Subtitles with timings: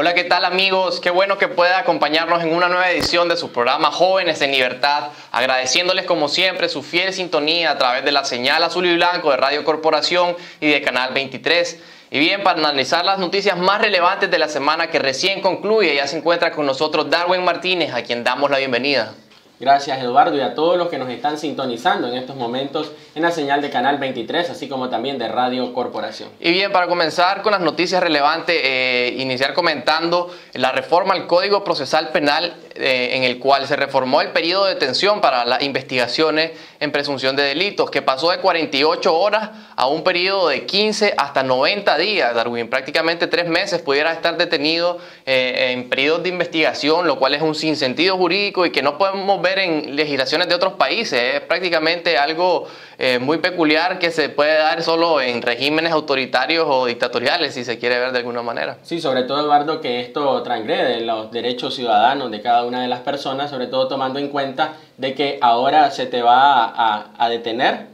[0.00, 0.98] Hola, ¿qué tal amigos?
[0.98, 5.08] Qué bueno que pueda acompañarnos en una nueva edición de su programa Jóvenes en Libertad,
[5.30, 9.36] agradeciéndoles como siempre su fiel sintonía a través de la señal azul y blanco de
[9.36, 11.80] Radio Corporación y de Canal 23.
[12.12, 16.06] Y bien, para analizar las noticias más relevantes de la semana que recién concluye, ya
[16.06, 19.12] se encuentra con nosotros Darwin Martínez, a quien damos la bienvenida.
[19.60, 23.30] Gracias Eduardo y a todos los que nos están sintonizando en estos momentos en la
[23.30, 26.30] señal de Canal 23, así como también de Radio Corporación.
[26.40, 31.62] Y bien, para comenzar con las noticias relevantes, eh, iniciar comentando la reforma al Código
[31.62, 36.52] Procesal Penal eh, en el cual se reformó el periodo de detención para las investigaciones
[36.80, 41.42] en presunción de delitos, que pasó de 48 horas a un periodo de 15 hasta
[41.42, 42.34] 90 días.
[42.34, 47.42] Darwin, prácticamente tres meses pudiera estar detenido eh, en periodos de investigación, lo cual es
[47.42, 51.34] un sinsentido jurídico y que no podemos ver en legislaciones de otros países.
[51.34, 52.66] Es prácticamente algo
[52.98, 57.78] eh, muy peculiar que se puede dar solo en regímenes autoritarios o dictatoriales, si se
[57.78, 58.78] quiere ver de alguna manera.
[58.82, 63.00] Sí, sobre todo, Eduardo, que esto transgrede los derechos ciudadanos de cada una de las
[63.00, 66.72] personas, sobre todo tomando en cuenta de que ahora se te va
[67.18, 67.88] a, detener.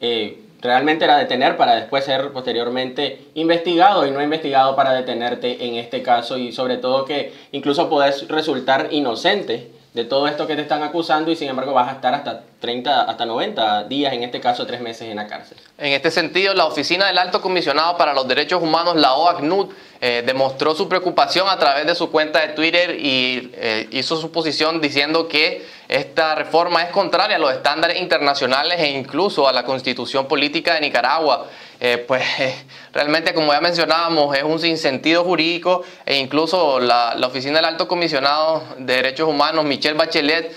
[0.00, 5.74] Eh, realmente era detener para después ser posteriormente investigado y no investigado para detenerte en
[5.74, 10.62] este caso y sobre todo que incluso puedes resultar inocente de todo esto que te
[10.62, 14.40] están acusando y sin embargo vas a estar hasta 30, hasta 90 días, en este
[14.40, 15.58] caso tres meses en la cárcel.
[15.78, 19.70] En este sentido, la Oficina del Alto Comisionado para los Derechos Humanos, la OACNUD,
[20.02, 24.32] eh, demostró su preocupación a través de su cuenta de Twitter y eh, hizo su
[24.32, 29.62] posición diciendo que esta reforma es contraria a los estándares internacionales e incluso a la
[29.62, 31.48] constitución política de Nicaragua.
[31.78, 32.22] Eh, pues
[32.94, 37.86] realmente, como ya mencionábamos, es un sinsentido jurídico e incluso la, la Oficina del Alto
[37.86, 40.50] Comisionado de Derechos Humanos, Michelle Bachelet,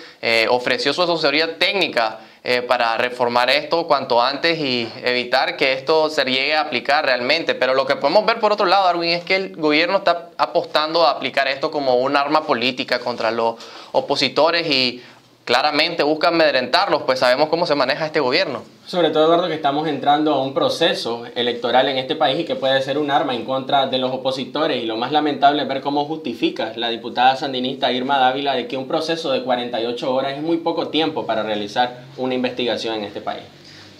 [0.48, 6.26] ofreció su asesoría técnica eh, para reformar esto cuanto antes y evitar que esto se
[6.26, 7.56] llegue a aplicar realmente.
[7.56, 11.08] Pero lo que podemos ver por otro lado, Darwin, es que el gobierno está apostando
[11.08, 13.56] a aplicar esto como un arma política contra los
[13.94, 15.02] opositores y
[15.46, 18.64] claramente buscan amedrentarlos, pues sabemos cómo se maneja este gobierno.
[18.86, 22.56] Sobre todo, Eduardo, que estamos entrando a un proceso electoral en este país y que
[22.56, 24.82] puede ser un arma en contra de los opositores.
[24.82, 28.78] Y lo más lamentable es ver cómo justifica la diputada sandinista Irma Dávila de que
[28.78, 33.22] un proceso de 48 horas es muy poco tiempo para realizar una investigación en este
[33.22, 33.44] país.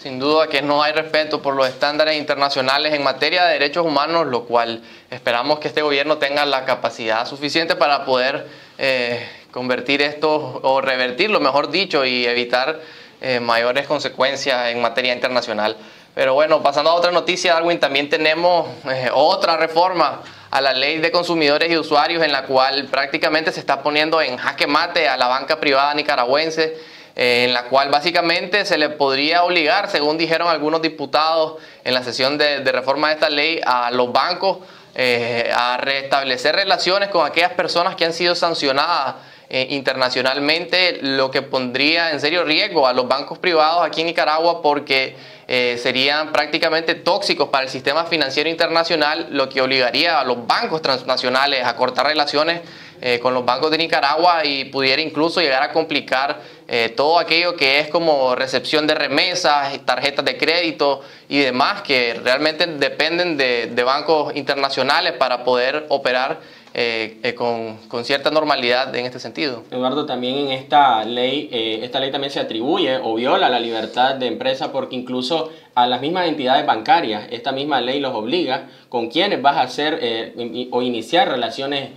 [0.02, 4.26] Sin duda que no hay respeto por los estándares internacionales en materia de derechos humanos,
[4.26, 8.46] lo cual esperamos que este gobierno tenga la capacidad suficiente para poder
[8.76, 12.80] eh, convertir esto o revertirlo, mejor dicho, y evitar
[13.20, 15.76] eh, mayores consecuencias en materia internacional.
[16.12, 20.98] Pero bueno, pasando a otra noticia, Darwin, también tenemos eh, otra reforma a la ley
[20.98, 25.16] de consumidores y usuarios en la cual prácticamente se está poniendo en jaque mate a
[25.16, 26.76] la banca privada nicaragüense,
[27.14, 32.02] eh, en la cual básicamente se le podría obligar, según dijeron algunos diputados en la
[32.02, 34.58] sesión de, de reforma de esta ley, a los bancos
[34.96, 39.16] a restablecer relaciones con aquellas personas que han sido sancionadas
[39.50, 44.62] eh, internacionalmente, lo que pondría en serio riesgo a los bancos privados aquí en Nicaragua
[44.62, 45.14] porque
[45.46, 50.80] eh, serían prácticamente tóxicos para el sistema financiero internacional, lo que obligaría a los bancos
[50.80, 52.62] transnacionales a cortar relaciones
[53.02, 56.54] eh, con los bancos de Nicaragua y pudiera incluso llegar a complicar
[56.96, 62.66] todo aquello que es como recepción de remesas, tarjetas de crédito y demás que realmente
[62.66, 66.40] dependen de, de bancos internacionales para poder operar
[66.76, 69.62] eh, eh, con, cierta normalidad en este sentido.
[69.70, 74.16] Eduardo, también en esta ley, eh, esta ley también se atribuye o viola la libertad
[74.16, 79.08] de empresa porque incluso a las mismas entidades bancarias, esta misma ley los obliga con
[79.08, 80.34] quienes vas a hacer
[80.72, 81.90] o iniciar relaciones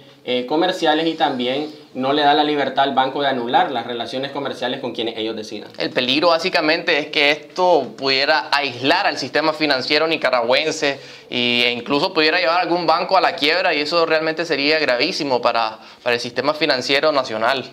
[0.47, 4.81] comerciales y también no le da la libertad al banco de anular las relaciones comerciales
[4.81, 5.71] con quienes ellos decidan.
[5.79, 12.39] El peligro básicamente es que esto pudiera aislar al sistema financiero nicaragüense e incluso pudiera
[12.39, 16.53] llevar algún banco a la quiebra y eso realmente sería gravísimo para, para el sistema
[16.53, 17.65] financiero nacional.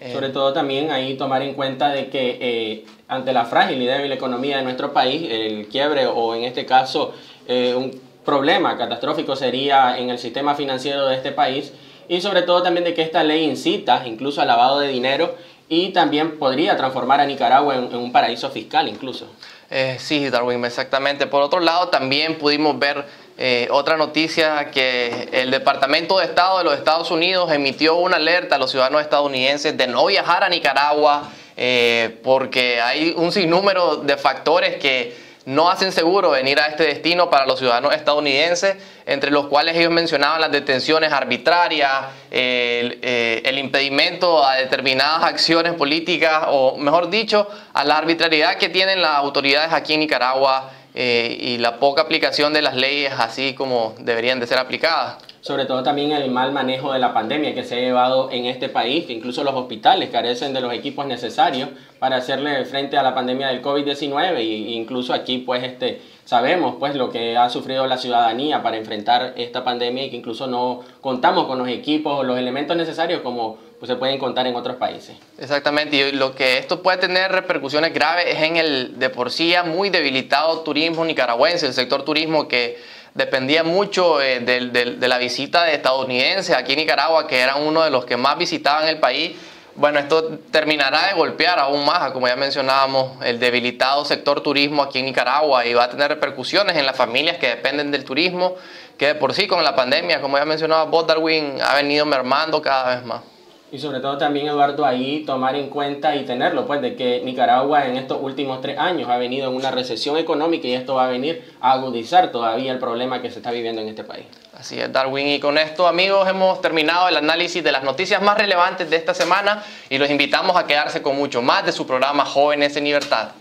[0.00, 3.86] Eh, Sobre todo también ahí tomar en cuenta de que eh, ante la frágil y
[3.86, 7.14] débil economía de nuestro país, el quiebre o en este caso
[7.46, 11.72] eh, un problema catastrófico sería en el sistema financiero de este país
[12.08, 15.36] y sobre todo también de que esta ley incita incluso al lavado de dinero
[15.68, 19.26] y también podría transformar a Nicaragua en, un paraíso fiscal incluso.
[19.70, 21.26] Eh, sí, Darwin, exactamente.
[21.26, 23.04] Por otro lado, también pudimos ver
[23.36, 28.56] eh, otra noticia que el Departamento de Estado de los Estados Unidos emitió una alerta
[28.56, 34.16] a los ciudadanos estadounidenses de no viajar a Nicaragua eh, porque hay un sinnúmero de
[34.16, 38.76] factores que no hacen seguro venir a este destino para los ciudadanos estadounidenses,
[39.06, 41.90] entre los cuales ellos mencionaban las detenciones arbitrarias,
[42.30, 49.00] el, eh, impedimento a determinadas acciones políticas, o mejor dicho, a la arbitrariedad que tienen
[49.00, 53.94] las autoridades aquí en Nicaragua eh, y la poca aplicación de las leyes así como
[53.98, 55.27] deberían de ser aplicadas.
[55.40, 58.68] Sobre todo también el mal manejo de la pandemia que se ha llevado en este
[58.68, 61.68] país, que incluso los hospitales carecen de los equipos necesarios
[61.98, 66.94] para hacerle frente a la pandemia del COVID-19 e incluso aquí pues este sabemos pues
[66.94, 71.46] lo que ha sufrido la ciudadanía para enfrentar esta pandemia y que incluso no contamos
[71.46, 75.16] con los equipos o los elementos necesarios como pues, se pueden contar en otros países.
[75.38, 79.50] Exactamente, y lo que esto puede tener repercusiones graves es en el de por sí
[79.50, 82.76] ya muy debilitado turismo nicaragüense, el sector turismo que
[83.18, 87.90] dependía mucho eh, de, la visita de estadounidenses aquí en Nicaragua, que eran uno de
[87.90, 89.36] los que más visitaban el país
[89.74, 94.98] bueno, esto terminará de golpear aún más, como ya mencionábamos, el debilitado sector turismo aquí
[94.98, 98.56] en Nicaragua y va a tener repercusiones en las familias que dependen del turismo,
[98.96, 102.60] que de por sí con la pandemia, como ya mencionaba vos, Darwin, ha venido mermando
[102.60, 103.20] cada vez más.
[103.70, 107.86] Y sobre todo también, Eduardo, ahí tomar en cuenta y tenerlo, pues, de que Nicaragua
[107.86, 111.08] en estos últimos tres años ha venido en una recesión económica y esto va a
[111.10, 114.24] venir a agudizar todavía el problema que se está viviendo en este país.
[114.54, 115.28] Así es, Darwin.
[115.28, 119.12] Y con esto, amigos, hemos terminado el análisis de las noticias más relevantes de esta
[119.12, 123.32] semana y los invitamos a quedarse con mucho más de su programa Jóvenes en Libertad.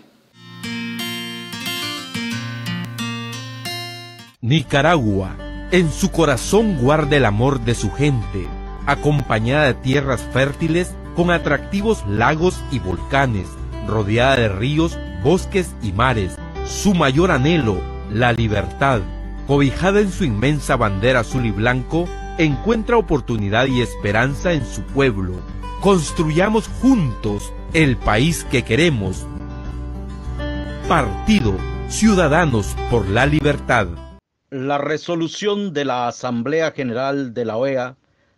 [4.41, 5.38] Nicaragua,
[5.71, 8.56] en su corazón guarda el amor de su gente
[8.87, 13.47] acompañada de tierras fértiles con atractivos lagos y volcanes,
[13.87, 16.37] rodeada de ríos, bosques y mares.
[16.65, 17.79] Su mayor anhelo,
[18.11, 19.01] la libertad,
[19.45, 22.07] cobijada en su inmensa bandera azul y blanco,
[22.37, 25.33] encuentra oportunidad y esperanza en su pueblo.
[25.81, 29.27] Construyamos juntos el país que queremos.
[30.87, 31.55] Partido
[31.89, 33.87] Ciudadanos por la Libertad.
[34.49, 37.95] La resolución de la Asamblea General de la OEA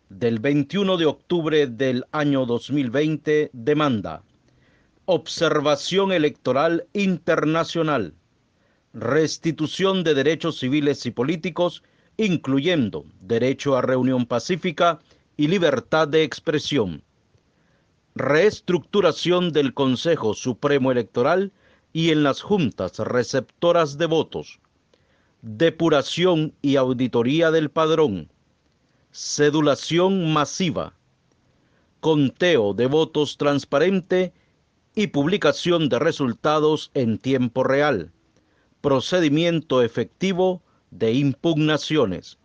[0.10, 4.24] del 21 de octubre del año 2020 demanda
[5.06, 8.14] observación electoral internacional,
[8.94, 11.82] restitución de derechos civiles y políticos,
[12.18, 15.00] incluyendo derecho a reunión pacífica
[15.36, 17.04] y libertad de expresión,
[18.14, 21.52] reestructuración del Consejo Supremo Electoral
[21.92, 24.60] y en las juntas receptoras de votos,
[25.42, 28.30] depuración y auditoría del padrón,
[29.12, 30.94] cedulación masiva,
[32.00, 34.34] conteo de votos transparente
[34.96, 38.12] y publicación de resultados en tiempo real,
[38.82, 40.62] procedimiento efectivo
[40.92, 42.38] de impugnaciones,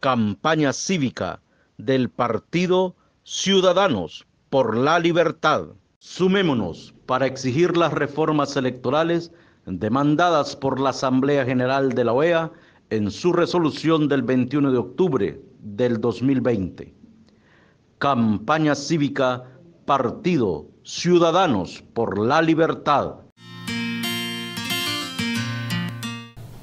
[0.00, 1.40] campaña cívica
[1.78, 2.94] del Partido
[3.24, 5.66] Ciudadanos por la Libertad.
[5.98, 9.32] Sumémonos para exigir las reformas electorales
[9.66, 12.52] demandadas por la Asamblea General de la OEA
[12.94, 16.94] en su resolución del 21 de octubre del 2020.
[17.98, 19.44] Campaña cívica
[19.84, 23.16] Partido Ciudadanos por la Libertad.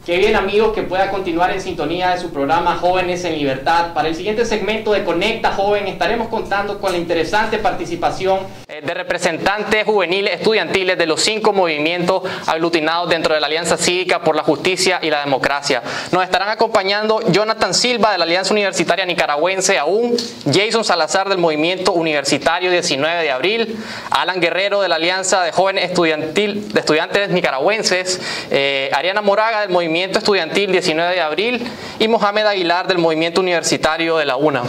[0.04, 3.94] Qué bien amigos que pueda continuar en sintonía de su programa Jóvenes en Libertad.
[3.94, 8.94] Para el siguiente segmento de Conecta Joven estaremos contando con la interesante participación eh, de
[8.96, 14.42] representantes juveniles estudiantiles de los cinco movimientos aglutinados dentro de la Alianza Cívica por la
[14.42, 15.84] Justicia y la Democracia.
[16.12, 20.18] Nos estarán acompañando Jonathan Silva de la Alianza Universitaria Nicaragüense aún,
[20.52, 23.78] Jason Salazar del Movimiento Universitario 19 de Abril,
[24.10, 29.70] Alan Guerrero de la Alianza de Jóvenes Estudiantil, de Estudiantes Nicaragüenses, eh, Ariana Moraga del
[29.70, 31.68] Movimiento Movimiento Estudiantil 19 de abril
[32.00, 34.64] y Mohamed Aguilar del Movimiento Universitario de la UNA.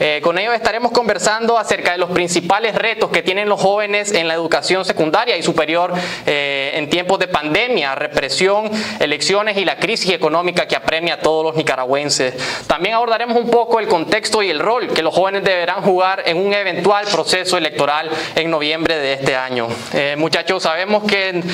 [0.00, 4.26] Eh, con ellos estaremos conversando acerca de los principales retos que tienen los jóvenes en
[4.26, 5.92] la educación secundaria y superior
[6.26, 11.44] eh, en tiempos de pandemia, represión, elecciones y la crisis económica que apremia a todos
[11.44, 12.34] los nicaragüenses.
[12.66, 16.44] También abordaremos un poco el contexto y el rol que los jóvenes deberán jugar en
[16.44, 19.68] un eventual proceso electoral en noviembre de este año.
[19.92, 21.44] Eh, muchachos, sabemos que en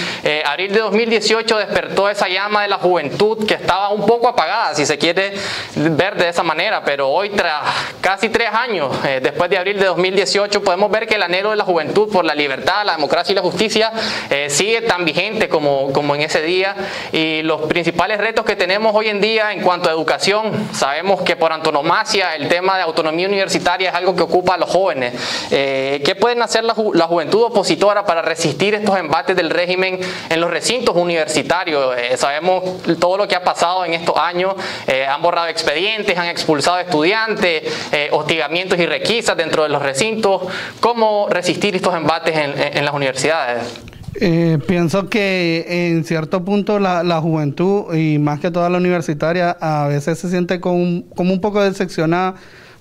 [0.46, 3.07] abril de 2018 despertó esa llama de la juventud
[3.46, 5.32] que estaba un poco apagada, si se quiere
[5.74, 7.62] ver de esa manera, pero hoy tras
[8.00, 11.56] casi tres años, eh, después de abril de 2018, podemos ver que el anhelo de
[11.56, 13.92] la juventud por la libertad, la democracia y la justicia
[14.30, 16.74] eh, sigue tan vigente como, como en ese día
[17.12, 21.36] y los principales retos que tenemos hoy en día en cuanto a educación, sabemos que
[21.36, 25.14] por antonomasia el tema de autonomía universitaria es algo que ocupa a los jóvenes.
[25.50, 30.40] Eh, ¿Qué pueden hacer la, la, juventud opositora para resistir estos embates del régimen en
[30.40, 31.96] los recintos universitarios?
[32.16, 32.62] sabemos
[32.98, 34.54] todo lo que ha pasado en estos años.
[34.86, 37.62] Eh, han borrado expedientes, han expulsado estudiantes,
[37.92, 40.42] eh, hostigamientos y requisas dentro de los recintos.
[40.80, 43.80] ¿Cómo resistir estos embates en, las universidades?
[44.20, 49.86] Eh, pienso que en cierto punto la, juventud y más que toda la universitaria a
[49.88, 52.34] veces se siente como como un poco decepcionada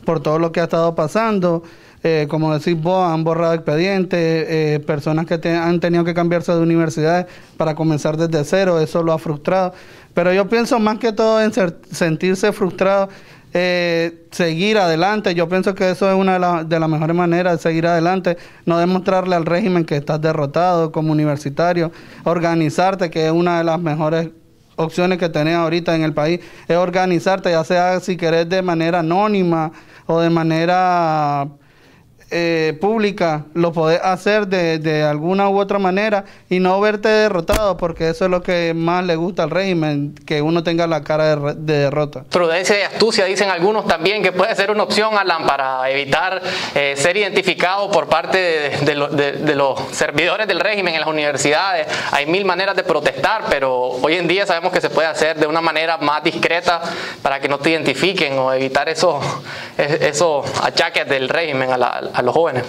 [0.05, 1.63] por todo lo que ha estado pasando.
[2.03, 6.59] Eh, como decís vos, han borrado expedientes, eh, personas que han tenido que cambiarse de
[6.59, 7.25] universidades
[7.57, 9.73] para comenzar desde cero, eso lo ha frustrado.
[10.17, 11.51] Pero yo pienso más que todo en
[11.91, 13.07] sentirse frustrado
[13.53, 15.35] eh, seguir adelante.
[15.35, 18.35] Yo pienso que eso es una de, las mejores maneras de seguir adelante.
[18.65, 21.91] No demostrarle al régimen que estás derrotado como universitario.
[22.23, 24.29] Organizarte, que es una de las mejores
[24.75, 26.39] opciones que tenés ahorita en el país.
[26.67, 29.71] Es organizarte, ya sea si querés de manera anónima
[30.07, 31.47] o de manera
[32.29, 37.77] eh, pública lo podés hacer de, de, alguna u otra manera y no verte derrotado,
[37.77, 41.37] porque eso es lo que más le gusta al régimen, que uno tenga la cara
[41.37, 42.25] de, derrota.
[42.29, 46.41] Prudencia y astucia, dicen algunos también, que puede ser una opción, Alan, para evitar
[46.75, 51.87] eh, ser identificado por parte de, de, los servidores del régimen en las universidades.
[52.11, 55.47] Hay mil maneras de protestar, pero hoy en día sabemos que se puede hacer de
[55.47, 56.81] una manera más discreta
[57.21, 59.23] para que no te identifiquen o evitar esos,
[59.77, 62.63] esos achaques del régimen a la a los jóvenes.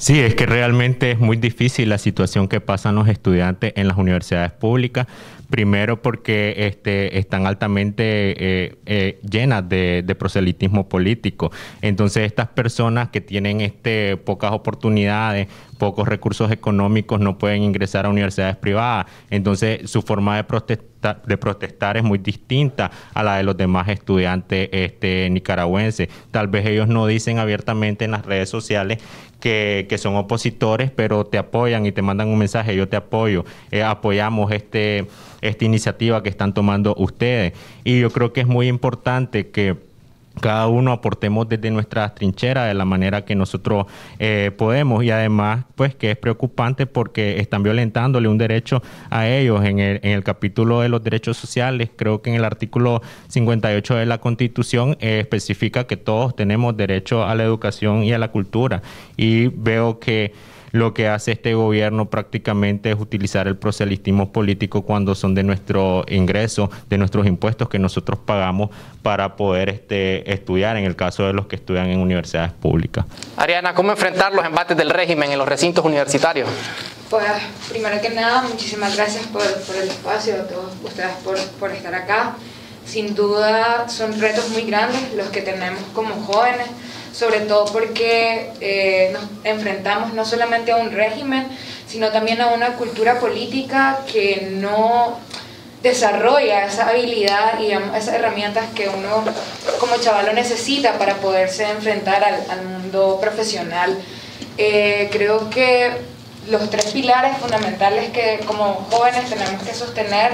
[0.00, 3.98] Sí, es que realmente es muy difícil la situación que pasan los estudiantes en las
[3.98, 5.06] universidades públicas.
[5.50, 11.52] Primero porque este, están altamente eh, eh, llenas de, proselitismo político.
[11.82, 15.48] Entonces estas personas que tienen este, pocas oportunidades,
[15.80, 19.06] pocos recursos económicos, no pueden ingresar a universidades privadas.
[19.30, 23.88] Entonces su forma de protestar, de protestar es muy distinta a la de los demás
[23.88, 26.08] estudiantes este, nicaragüenses.
[26.30, 28.98] Tal vez ellos no dicen abiertamente en las redes sociales
[29.40, 33.82] que, son opositores, pero te apoyan y te mandan un mensaje, yo te apoyo, eh,
[33.82, 35.06] apoyamos este,
[35.40, 37.54] esta iniciativa que están tomando ustedes.
[37.84, 39.89] Y yo creo que es muy importante que
[40.40, 43.86] cada uno aportemos desde nuestras trincheras de la manera que nosotros
[44.18, 45.02] eh, podemos.
[45.02, 49.64] Y además pues que es preocupante porque están violentándole un derecho a ellos.
[49.64, 53.96] En el, en el capítulo de los derechos sociales creo que en el artículo 58
[53.96, 58.28] de la constitución eh, especifica que todos tenemos derecho a la educación y a la
[58.28, 58.82] cultura.
[59.16, 60.32] Y veo que
[60.72, 66.04] lo que hace este gobierno prácticamente es utilizar el proselitismo político cuando son de nuestro
[66.08, 68.70] ingreso, de nuestros impuestos que nosotros pagamos
[69.02, 73.04] para poder este, estudiar, en el caso de los que estudian en universidades públicas.
[73.36, 76.48] Ariana, ¿cómo enfrentar los embates del régimen en los recintos universitarios?
[77.08, 77.24] Pues
[77.68, 82.36] primero que nada, muchísimas gracias por, el espacio, a todos ustedes por, por estar acá.
[82.86, 86.68] Sin duda son retos muy grandes los que tenemos como jóvenes
[87.20, 91.46] sobre todo porque eh, nos enfrentamos no solamente a un régimen,
[91.86, 95.18] sino también a una cultura política que no
[95.82, 99.22] desarrolla esa habilidad y esas herramientas que uno
[99.78, 103.98] como chavalo necesita para poderse enfrentar al, mundo profesional.
[104.56, 105.90] Eh, creo que
[106.48, 110.32] los tres pilares fundamentales que como jóvenes tenemos que sostener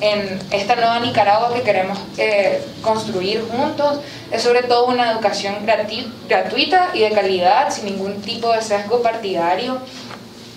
[0.00, 4.00] en esta nueva Nicaragua que queremos eh, construir juntos.
[4.30, 9.78] Es sobre todo una educación gratuita y de calidad, sin ningún tipo de sesgo partidario,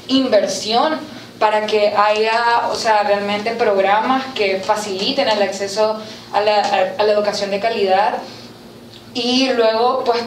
[0.07, 0.99] inversión
[1.39, 6.01] para que haya, o sea, realmente programas que faciliten el acceso
[6.33, 6.61] a la,
[6.97, 8.15] a la educación de calidad.
[9.13, 10.23] Y luego pues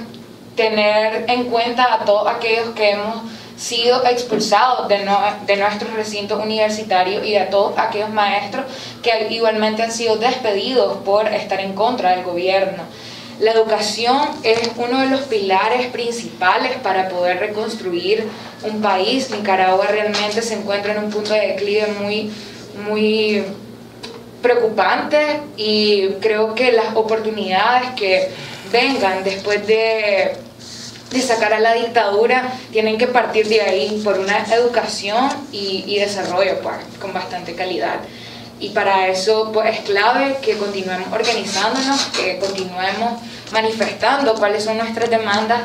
[0.57, 3.23] tener en cuenta a todos aquellos que hemos
[3.61, 5.07] sido expulsados de,
[5.47, 8.65] de nuestro recinto universitario y a todos aquellos maestros
[9.03, 12.85] que igualmente han sido despedidos por estar en contra del gobierno.
[13.39, 18.27] La educación es uno de los pilares principales para poder reconstruir
[18.63, 19.31] un país.
[19.31, 22.31] Nicaragua realmente se encuentra en un punto de declive muy,
[22.89, 23.45] muy
[24.43, 28.31] preocupante y creo que las oportunidades que
[28.73, 30.37] vengan después de
[31.11, 36.61] de sacar a la dictadura, tienen que partir de ahí por una educación y, desarrollo
[36.63, 37.97] pues, con bastante calidad.
[38.61, 43.21] Y para eso pues, es clave que continuemos organizándonos, que continuemos
[43.53, 45.63] manifestando cuáles son nuestras demandas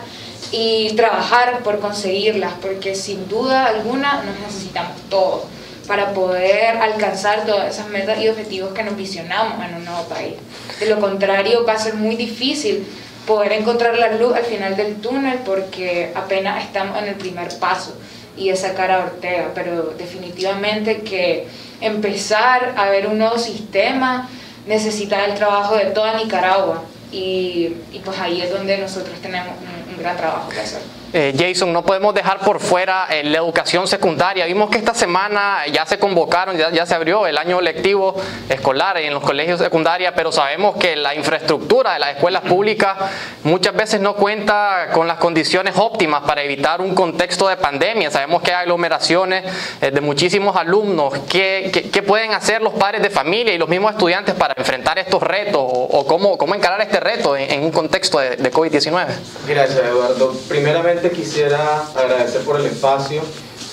[0.51, 5.43] y trabajar por conseguirlas, porque sin duda alguna nos necesitamos todos
[5.87, 10.33] para poder alcanzar todas esas metas y objetivos que nos visionamos en un nuevo país.
[10.79, 12.87] De lo contrario, va a ser muy difícil
[13.25, 17.95] poder encontrar la luz al final del túnel porque apenas estamos en el primer paso
[18.37, 21.47] y es sacar a Ortega, pero definitivamente que
[21.81, 24.29] empezar a ver un nuevo sistema
[24.67, 27.69] necesita el trabajo de toda Nicaragua y,
[28.03, 29.53] pues ahí es donde nosotros tenemos
[29.89, 30.81] un gran trabajo que hacer.
[31.17, 34.45] Eh, Jason, no podemos dejar por fuera eh, la educación secundaria.
[34.47, 38.15] Vimos que esta semana ya se convocaron, ya, se abrió el año lectivo
[38.49, 42.97] escolar en los colegios secundarios, pero sabemos que la infraestructura de las escuelas públicas
[43.43, 48.11] muchas veces no cuenta con las condiciones óptimas para evitar un contexto de pandemia.
[48.11, 49.45] Sabemos que hay aglomeraciones
[49.79, 51.13] eh, de muchísimos alumnos.
[51.29, 55.23] ¿Qué, qué, pueden hacer los padres de familia y los mismos estudiantes para enfrentar estos
[55.23, 59.05] retos o, cómo, cómo, encarar este reto en, un contexto de, de COVID-19?
[59.47, 60.33] Gracias, Eduardo.
[60.49, 63.21] Primeramente, quisiera agradecer por el espacio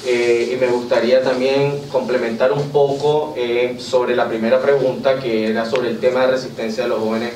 [0.06, 5.64] eh, y me gustaría también complementar un poco eh, sobre la primera pregunta que era
[5.64, 7.32] sobre el tema de resistencia de los jóvenes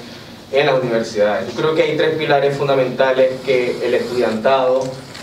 [0.53, 1.49] en las universidades.
[1.49, 4.81] Yo creo que hay tres pilares fundamentales que el estudiantado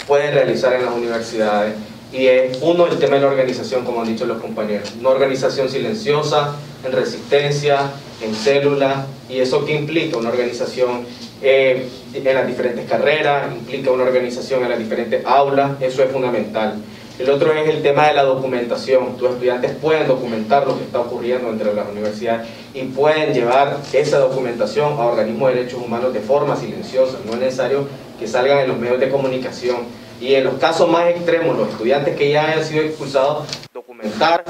[0.07, 1.75] puede realizar en las universidades
[2.13, 5.67] y es uno el tema de la organización, como han dicho los compañeros, una organización
[5.67, 11.05] silenciosa, en resistencia, en células, y eso que implica una organización
[11.43, 16.75] eh, en las diferentes carreras, implica una organización en las diferentes aulas, eso es fundamental.
[17.19, 19.17] El otro es el tema de la documentación.
[19.17, 24.17] Tus estudiantes pueden documentar lo que está ocurriendo entre las universidades y pueden llevar esa
[24.17, 27.19] documentación a organismos de derechos humanos de forma silenciosa.
[27.23, 27.87] No es necesario
[28.19, 29.77] que salgan en los medios de comunicación.
[30.23, 34.45] Y en los casos más extremos, los estudiantes que ya hayan sido expulsados, documentar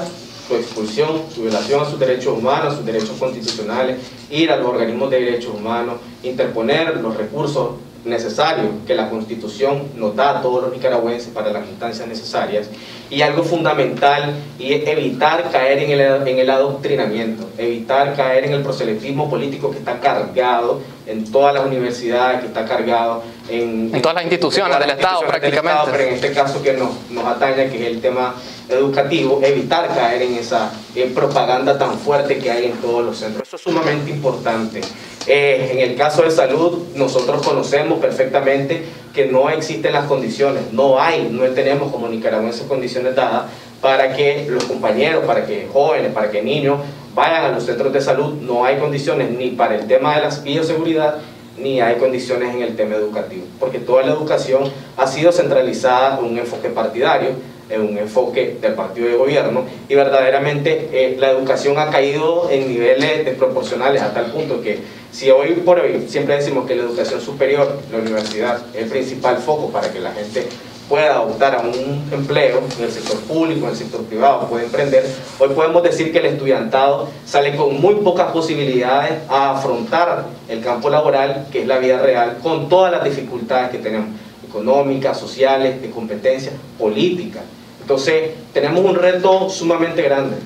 [0.46, 3.98] su expulsión, su violación a sus derechos humanos, a sus derechos constitucionales,
[4.30, 7.70] ir a los organismos de derechos humanos, interponer los recursos
[8.04, 12.68] necesario que la Constitución nos da a todos los nicaragüenses para las instancias necesarias
[13.10, 18.62] y algo fundamental y evitar caer en el, en el adoctrinamiento, evitar caer en el
[18.62, 24.14] proselitismo político que está cargado en todas las universidades, que está cargado en, en todas
[24.14, 25.90] las instituciones del Estado prácticamente.
[25.90, 28.34] pero en este caso que nos, nos atañe, que es el tema
[28.68, 30.72] educativo, evitar caer en esa
[31.14, 33.46] propaganda tan fuerte que hay en todos los centros.
[33.46, 34.80] Eso es sumamente importante.
[35.26, 41.00] Eh, en el caso de salud, nosotros conocemos perfectamente que no existen las condiciones, no
[41.00, 43.44] hay, no tenemos como nicaragüenses condiciones dadas
[43.80, 46.80] para que los compañeros, para que jóvenes, para que niños
[47.14, 50.30] vayan a los centros de salud, no hay condiciones ni para el tema de la
[50.42, 51.18] bioseguridad,
[51.58, 54.64] ni hay condiciones en el tema educativo, porque toda la educación
[54.96, 57.30] ha sido centralizada en un enfoque partidario,
[57.70, 62.68] en un enfoque del partido de gobierno y verdaderamente eh, la educación ha caído en
[62.68, 67.20] niveles desproporcionales a tal punto que si hoy por hoy siempre decimos que la educación
[67.20, 70.46] superior, la universidad, es el principal foco para que la gente
[70.88, 75.04] pueda optar a un empleo en el sector público, en el sector privado, puede emprender,
[75.38, 80.90] hoy podemos decir que el estudiantado sale con muy pocas posibilidades a afrontar el campo
[80.90, 84.08] laboral, que es la vida real, con todas las dificultades que tenemos
[84.46, 87.40] económicas, sociales, de competencia política.
[87.80, 90.36] Entonces, tenemos un reto sumamente grande.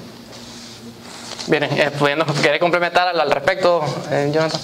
[1.47, 1.91] Bien, eh,
[2.43, 4.61] ¿querés complementar al, respecto, eh, Jonathan?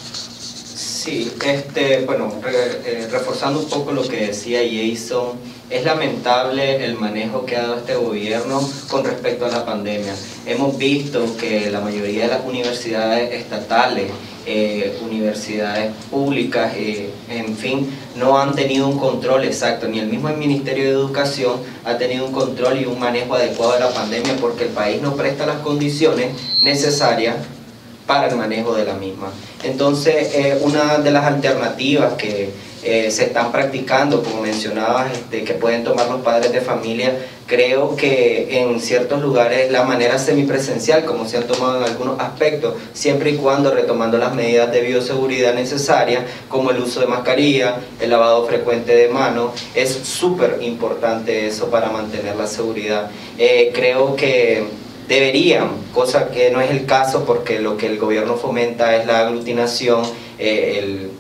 [1.05, 5.33] Sí, este, bueno, eh, reforzando un poco lo que decía Jason,
[5.69, 10.15] es lamentable el manejo que ha dado este gobierno con respecto a la pandemia.
[10.47, 14.11] Hemos visto que la mayoría de las universidades estatales
[14.47, 17.87] eh, universidades públicas, eh, en fin,
[18.17, 22.33] no han tenido un control exacto, ni el mismo Ministerio de Educación ha tenido un
[22.33, 26.33] control y un manejo adecuado de la pandemia porque el país no presta las condiciones
[26.63, 27.37] necesarias
[28.07, 29.33] para el manejo de la misma.
[29.63, 32.51] Entonces, eh, una de las alternativas que
[32.87, 37.97] eh, se están practicando, como mencionabas, este, que pueden tomar los padres de familia, creo
[37.97, 43.31] que en ciertos lugares la manera semipresencial, como se han tomado en algunos aspectos, siempre
[43.31, 48.45] y cuando retomando las medidas de bioseguridad necesarias, como el uso de mascarilla, el lavado
[48.47, 53.11] frecuente de manos, es súper importante eso para mantener la seguridad.
[53.39, 58.37] Eh, creo que deberían, cosa que no es el caso porque lo que el gobierno
[58.37, 60.03] fomenta es la aglutinación,
[60.39, 61.11] eh,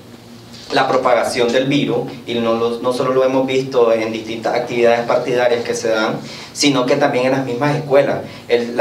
[0.72, 5.74] la propagación del virus y no, solo lo hemos visto en distintas actividades partidarias que
[5.74, 6.16] se dan,
[6.52, 8.22] sino que también en las mismas escuelas.
[8.48, 8.74] El,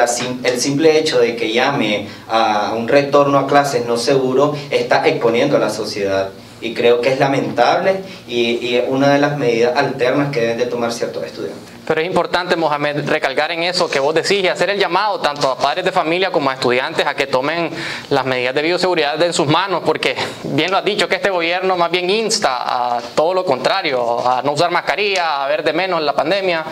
[0.57, 5.59] simple hecho de que llame a un retorno a clases no seguro está exponiendo a
[5.59, 6.29] la sociedad
[6.61, 10.65] y creo que es lamentable y, y una de las medidas alternas que deben de
[10.67, 11.72] tomar ciertos estudiantes.
[11.85, 15.51] Pero es importante, Mohamed, recalcar en eso que vos decís y hacer el llamado tanto
[15.51, 17.71] a padres de familia como a estudiantes a que tomen
[18.09, 21.75] las medidas de bioseguridad en sus manos, porque bien lo has dicho que este gobierno
[21.75, 26.01] más bien insta a todo lo contrario, a no usar mascarilla, a ver de menos
[26.01, 26.63] la pandemia,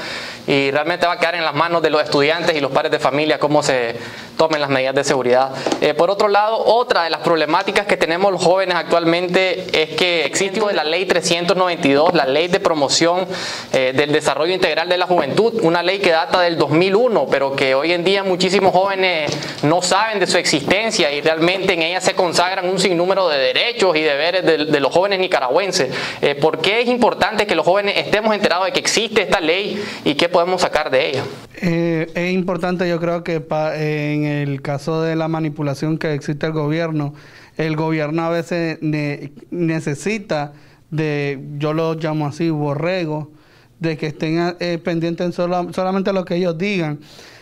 [0.48, 3.00] y realmente va a quedar en las manos de los estudiantes y los padres de
[3.00, 3.96] familia cómo se
[4.42, 5.52] tomen las medidas de seguridad.
[5.82, 10.26] Eh, por otro lado, otra de las problemáticas que tenemos los jóvenes actualmente es que
[10.26, 13.28] existe la ley 392, la ley de promoción
[13.72, 17.76] eh, del desarrollo integral de la juventud, una ley que data del 2001, pero que
[17.76, 22.16] hoy en día muchísimos jóvenes no saben de su existencia y realmente en ella se
[22.16, 25.94] consagran un sinnúmero de derechos y deberes de, los jóvenes nicaragüenses.
[26.20, 29.84] Eh, ¿Por qué es importante que los jóvenes estemos enterados de que existe esta ley
[30.04, 31.24] y qué podemos sacar de ella?
[31.64, 36.54] Eh, es importante, yo creo que en el caso de la manipulación que existe el
[36.54, 37.14] gobierno,
[37.56, 40.54] el gobierno a veces necesita
[40.90, 43.32] de, yo lo llamo así, borrego,
[43.80, 47.00] de que estén eh, pendientes solo, solamente lo que ellos digan.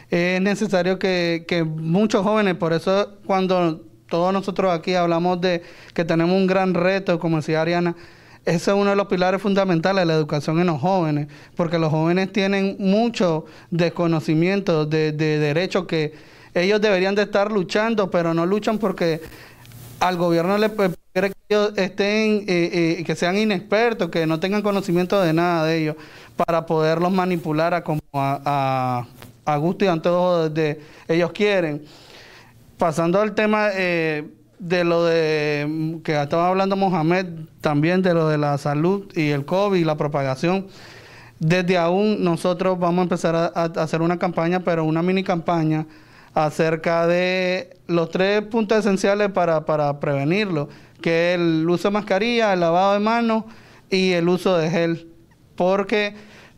[0.10, 5.62] Es necesario que, que muchos jóvenes, por eso cuando todos nosotros aquí hablamos de
[5.93, 7.95] que tenemos un gran reto, como decía Ariana,
[8.50, 11.92] ese es uno de los pilares fundamentales de la educación en los jóvenes, porque los
[11.92, 16.14] jóvenes tienen mucho desconocimiento de, de derechos que
[16.54, 19.22] ellos deberían de estar luchando, pero no luchan porque
[20.00, 21.00] al gobierno le prefiere
[21.50, 25.96] ellos estén, eh, eh, que sean inexpertos, que no tengan conocimiento de nada de ellos,
[26.36, 29.08] para poderlos manipular a como a,
[29.58, 31.84] gusto y antojo de ellos quieren.
[32.78, 34.28] Pasando al tema eh,
[34.60, 37.26] de lo de que estaba hablando Mohamed,
[37.62, 40.67] también de lo de la salud y el COVID y la propagación.
[41.39, 45.88] Desde aún nosotros vamos a empezar a, hacer una campaña, pero una mini campaña
[46.34, 50.67] acerca de los tres puntos esenciales para, para prevenirlo,
[51.02, 53.45] que es el uso de mascarilla, el lavado de manos
[53.89, 55.08] y el uso de gel.
[55.56, 56.13] Porque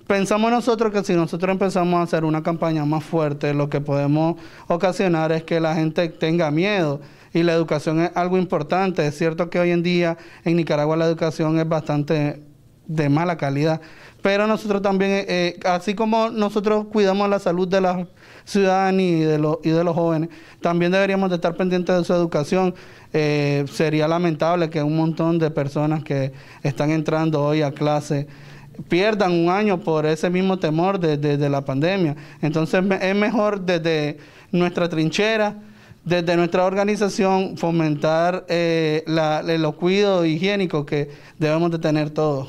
[0.07, 4.35] pensamos nosotros que si nosotros empezamos a hacer una campaña más fuerte, lo que podemos
[4.67, 6.99] ocasionar es que la gente tenga miedo.
[7.33, 9.05] Y la educación es algo importante.
[9.05, 12.41] Es cierto que hoy en día en Nicaragua la educación es bastante
[12.87, 13.81] de mala calidad.
[14.21, 18.07] Pero nosotros también, eh, eh, así como nosotros cuidamos la salud de la
[18.43, 20.29] ciudadanía y de, los, y de los jóvenes,
[20.61, 22.75] también deberíamos de estar pendientes de su educación.
[23.13, 26.31] Eh, sería lamentable que un montón de personas que
[26.63, 28.27] están entrando hoy a clase
[28.87, 32.15] pierdan un año por ese mismo temor de, la pandemia.
[32.41, 34.17] Entonces es mejor desde
[34.51, 35.55] nuestra trinchera,
[36.03, 38.45] desde nuestra organización, fomentar
[39.05, 42.47] la, los cuidados higiénicos que debemos de tener todos.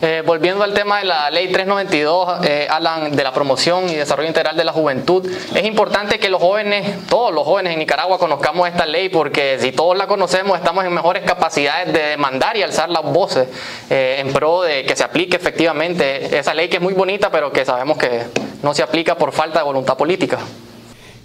[0.00, 4.28] Eh, volviendo al tema de la ley 392, eh, Alan, de la promoción y desarrollo
[4.28, 8.68] integral de la juventud, es importante que los jóvenes, todos los jóvenes en Nicaragua conozcamos
[8.68, 12.88] esta ley porque si todos la conocemos estamos en mejores capacidades de demandar y alzar
[12.90, 13.48] las voces
[13.90, 17.50] eh, en pro de que se aplique efectivamente esa ley que es muy bonita pero
[17.50, 18.22] que sabemos que
[18.62, 20.38] no se aplica por falta de voluntad política.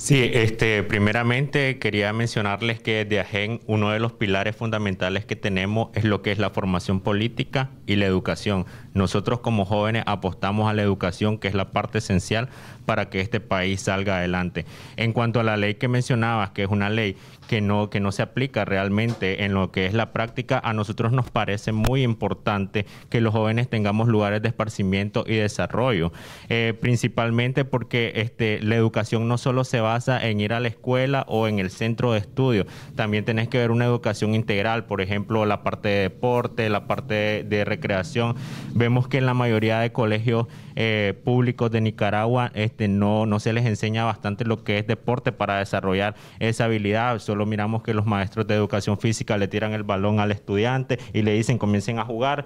[0.03, 5.91] Sí, este, primeramente quería mencionarles que de AGEN uno de los pilares fundamentales que tenemos
[5.93, 8.65] es lo que es la formación política y la educación.
[8.93, 12.49] Nosotros como jóvenes apostamos a la educación, que es la parte esencial
[12.85, 14.65] para que este país salga adelante.
[14.97, 17.15] En cuanto a la ley que mencionabas, que es una ley
[17.47, 21.11] que no, que no se aplica realmente en lo que es la práctica, a nosotros
[21.11, 26.11] nos parece muy importante que los jóvenes tengamos lugares de esparcimiento y desarrollo,
[26.49, 31.25] eh, principalmente porque este, la educación no solo se basa en ir a la escuela
[31.27, 35.45] o en el centro de estudio, también tenés que ver una educación integral, por ejemplo,
[35.45, 38.35] la parte de deporte, la parte de, recreación.
[38.83, 43.53] Vemos que en la mayoría de colegios eh, públicos de Nicaragua este, no, no se
[43.53, 47.19] les enseña bastante lo que es deporte para desarrollar esa habilidad.
[47.19, 51.21] Solo miramos que los maestros de educación física le tiran el balón al estudiante y
[51.21, 52.43] le dicen comiencen a jugar,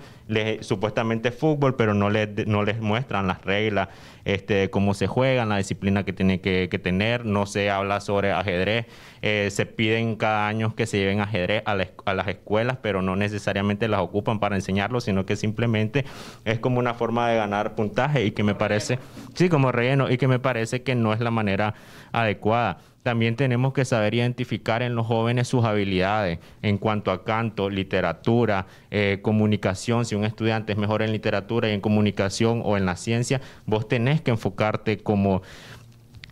[0.60, 3.90] supuestamente fútbol, pero no les, no les muestran las reglas,
[4.28, 8.86] este, cómo se juegan, la disciplina que tiene que, tener, no se habla sobre ajedrez,
[9.22, 13.16] eh, se piden cada año que se lleven ajedrez a, a, las escuelas, pero no
[13.16, 16.04] necesariamente las ocupan para enseñarlo, sino que simplemente
[16.44, 19.00] es como una forma de ganar puntaje y que me parece,
[19.34, 21.74] sí, como relleno, y que me parece que no es la manera
[22.12, 22.80] adecuada.
[23.08, 28.68] También tenemos que saber identificar en los jóvenes sus habilidades en cuanto a canto, literatura,
[28.92, 30.04] eh, comunicación.
[30.04, 33.88] Si un estudiante es mejor en literatura y en comunicación o en la ciencia, vos
[33.88, 35.42] tenés que enfocarte como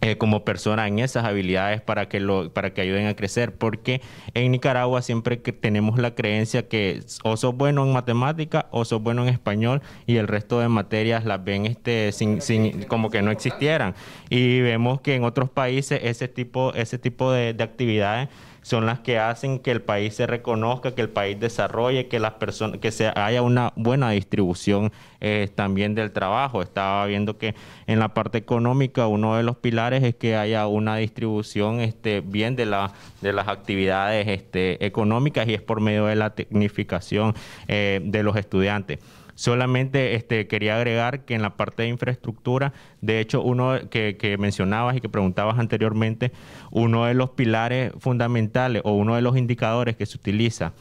[0.01, 4.01] eh, como persona en esas habilidades para que, lo, para que ayuden a crecer, porque
[4.33, 9.01] en Nicaragua siempre que tenemos la creencia que o sos bueno en matemática o sos
[9.01, 13.21] bueno en español y el resto de materias las ven este, sin, sin, como que
[13.21, 13.95] no existieran.
[14.29, 18.29] Y vemos que en otros países ese tipo, ese tipo de, de actividades
[18.65, 22.33] son las que hacen que el país se reconozca, que el país desarrolle, que las
[22.33, 26.63] personas, que se haya una buena distribución eh, también del trabajo.
[26.63, 27.53] Estaba viendo que
[27.85, 32.55] en la parte económica uno de los pilares es que haya una distribución este, bien
[32.55, 37.35] de, la, de las actividades este, económicas y es por medio de la tecnificación
[37.67, 38.97] eh, de los estudiantes.
[39.35, 44.37] Solamente este, quería agregar que en la parte de infraestructura, de hecho, uno que, que,
[44.37, 46.31] mencionabas y que preguntabas anteriormente,
[46.71, 50.73] uno de los pilares fundamentales o uno de los indicadores que se utiliza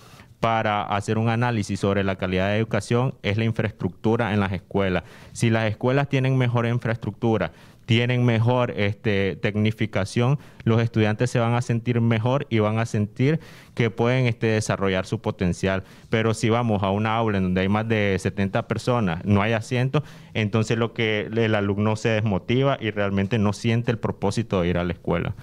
[0.44, 5.04] para hacer un análisis sobre la calidad de educación es la infraestructura en las escuelas.
[5.32, 7.52] Si las escuelas tienen mejor infraestructura,
[7.86, 13.40] tienen mejor este, tecnificación, los estudiantes se van a sentir mejor y van a sentir
[13.74, 15.84] que pueden este, desarrollar su potencial.
[16.10, 19.52] Pero si vamos a una aula en donde hay más de 70 personas, no hay
[19.52, 24.68] asientos, entonces lo que el alumno se desmotiva y realmente no siente el propósito de
[24.68, 25.34] ir a la escuela.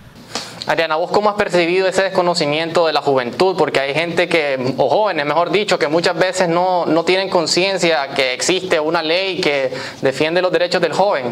[0.68, 3.56] Ariana, ¿vos cómo has percibido ese desconocimiento de la juventud?
[3.58, 8.10] Porque hay gente que, o jóvenes mejor dicho, que muchas veces no, no tienen conciencia
[8.16, 11.32] que existe una ley que defiende los derechos del joven.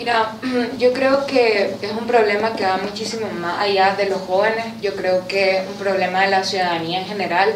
[0.00, 0.32] Mira,
[0.78, 4.64] yo creo que es un problema que va muchísimo más allá de los jóvenes.
[4.80, 7.54] Yo creo que es un problema de la ciudadanía en general.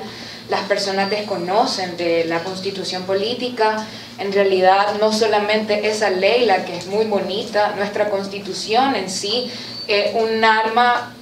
[0.50, 3.86] Las personas desconocen de la constitución política.
[4.18, 9.50] En realidad, no solamente esa ley, la que es muy bonita, nuestra constitución en sí
[9.88, 11.14] es un arma,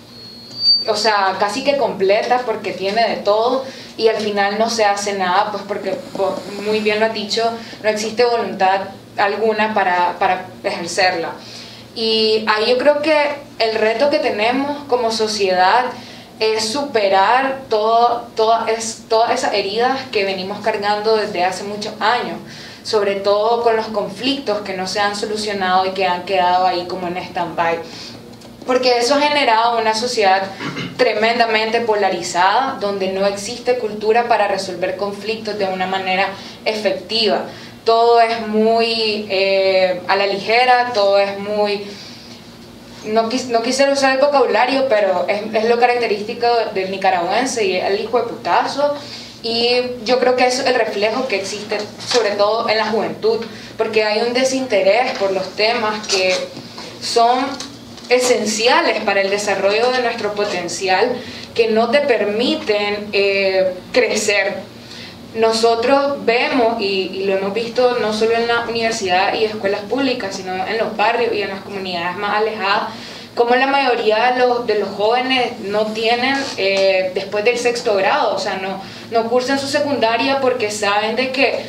[0.88, 3.64] o sea, casi que completa porque tiene de todo
[3.96, 5.94] y al final no se hace nada, pues porque
[6.66, 7.48] muy bien lo has dicho,
[7.84, 8.80] no existe voluntad
[9.16, 11.30] alguna para, para ejercerla.
[11.94, 15.84] Y ahí yo creo que el reto que tenemos como sociedad
[16.40, 22.38] es superar todo, todo es, todas esas heridas que venimos cargando desde hace muchos años,
[22.82, 26.86] sobre todo con los conflictos que no se han solucionado y que han quedado ahí
[26.86, 27.78] como en stand-by.
[28.66, 30.42] Porque eso ha generado una sociedad
[30.96, 36.28] tremendamente polarizada, donde no existe cultura para resolver conflictos de una manera
[36.64, 37.42] efectiva.
[37.84, 41.84] Todo es muy eh, a la ligera, todo es muy
[43.04, 48.18] no, no quisiera usar el vocabulario, pero es, lo característico del nicaragüense y el hijo
[48.18, 48.94] de putazo.
[49.42, 53.44] Y yo creo que es el reflejo que existe sobre todo en la juventud,
[53.76, 56.32] porque hay un desinterés por los temas que
[57.00, 57.46] son
[58.08, 61.10] esenciales para el desarrollo de nuestro potencial,
[61.54, 64.71] que no te permiten eh, crecer.
[65.34, 70.36] Nosotros vemos, y, y, lo hemos visto no solo en la universidad y escuelas públicas,
[70.36, 72.90] sino en los barrios y en las comunidades más alejadas,
[73.34, 78.34] como la mayoría de los, de los jóvenes no tienen eh, después del sexto grado,
[78.34, 81.64] o sea, no, no cursan su secundaria porque saben de que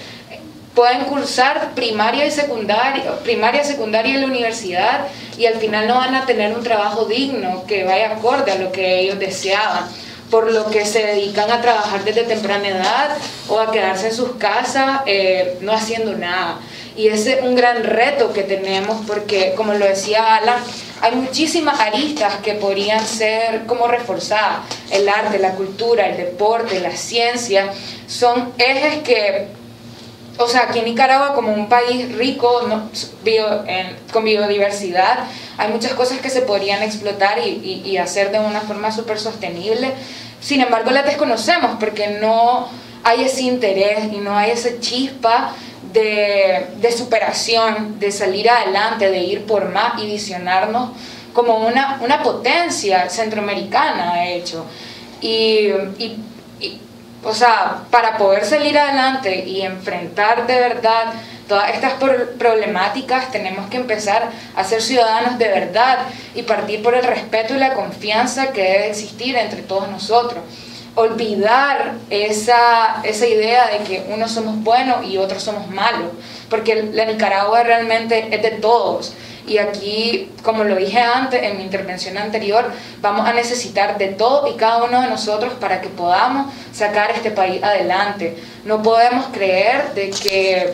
[0.75, 6.15] pueden cursar primaria y secundaria, primaria, secundaria y la universidad y al final no van
[6.15, 9.85] a tener un trabajo digno que vaya acorde a lo que ellos deseaban
[10.29, 13.17] por lo que se dedican a trabajar desde temprana edad
[13.49, 16.59] o a quedarse en sus casas eh, no haciendo nada.
[16.95, 20.59] Y es un gran reto que tenemos porque, como lo decía Alan,
[21.01, 24.59] hay muchísimas aristas que podrían ser como reforzadas.
[24.91, 27.73] El arte, la cultura, el deporte, la ciencia,
[28.07, 29.47] son ejes que
[30.37, 32.61] o sea, aquí en Nicaragua, como un país rico
[34.11, 35.25] con biodiversidad,
[35.57, 39.93] hay muchas cosas que se podrían explotar y, hacer de una forma súper sostenible.
[40.41, 42.67] Sin embargo, las desconocemos porque no
[43.03, 45.53] hay ese interés y no hay esa chispa
[45.93, 50.91] de, superación, de salir adelante, de ir por más y visionarnos
[51.33, 54.65] como una, potencia centroamericana, de hecho.
[55.21, 55.69] y
[57.23, 61.13] o sea, para poder salir adelante y enfrentar de verdad
[61.47, 61.93] todas estas
[62.37, 65.99] problemáticas, tenemos que empezar a ser ciudadanos de verdad
[66.35, 70.43] y partir por el respeto y la confianza que debe existir entre todos nosotros.
[70.95, 76.11] Olvidar esa, esa idea de que unos somos buenos y otros somos malos,
[76.49, 79.13] porque la Nicaragua realmente es de todos
[79.45, 84.47] y aquí, como lo dije antes en mi intervención anterior, vamos a necesitar de todo
[84.47, 88.37] y cada uno de nosotros para que podamos sacar este país adelante.
[88.63, 90.73] No podemos creer de que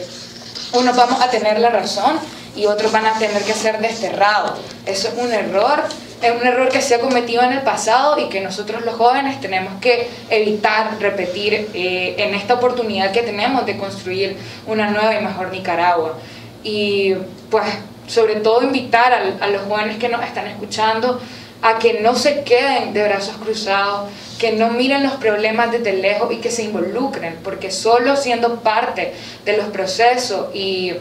[0.73, 2.19] unos vamos a tener la razón
[2.55, 4.60] y otros van a tener que ser desterrados.
[4.86, 5.84] Eso es un error,
[6.21, 9.41] es un error que se ha cometido en el pasado y que nosotros los jóvenes
[9.41, 15.23] tenemos que evitar repetir eh, en esta oportunidad que tenemos de construir una nueva y
[15.23, 16.17] mejor Nicaragua.
[16.63, 17.15] Y
[17.49, 17.65] pues
[18.09, 21.21] sobre todo invitar a, los jóvenes que nos están escuchando
[21.61, 26.31] a que no se queden de brazos cruzados, que no miren los problemas desde lejos
[26.33, 29.13] y que se involucren, porque solo siendo parte
[29.45, 30.93] de los procesos y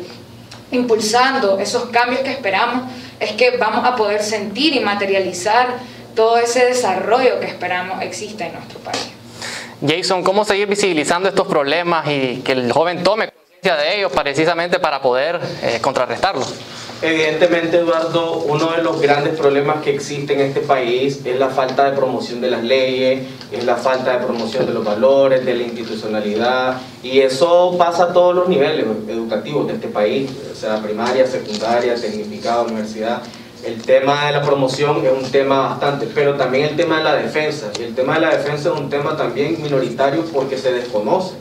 [0.71, 2.91] impulsando esos cambios que esperamos
[3.21, 5.77] es que vamos a poder sentir y materializar
[6.15, 9.09] todo ese desarrollo que esperamos exista en nuestro país.
[9.87, 14.81] Jason, ¿cómo seguir visibilizando estos problemas y que el joven tome conciencia de ellos precisamente
[14.81, 16.53] para poder eh, contrarrestarlos?
[17.01, 21.89] Evidentemente, Eduardo, uno de los grandes problemas que existe en este país es la falta
[21.89, 25.63] de promoción de las leyes, es la falta de promoción de los valores, de la
[25.63, 31.95] institucionalidad, y eso pasa a todos los niveles educativos de este país, sea primaria, secundaria,
[31.95, 33.23] tecnificado, universidad.
[33.65, 37.15] El tema de la promoción es un tema bastante, pero también el tema de la
[37.15, 37.71] defensa.
[37.79, 41.35] Y el tema de la defensa es un tema también minoritario porque se desconoce.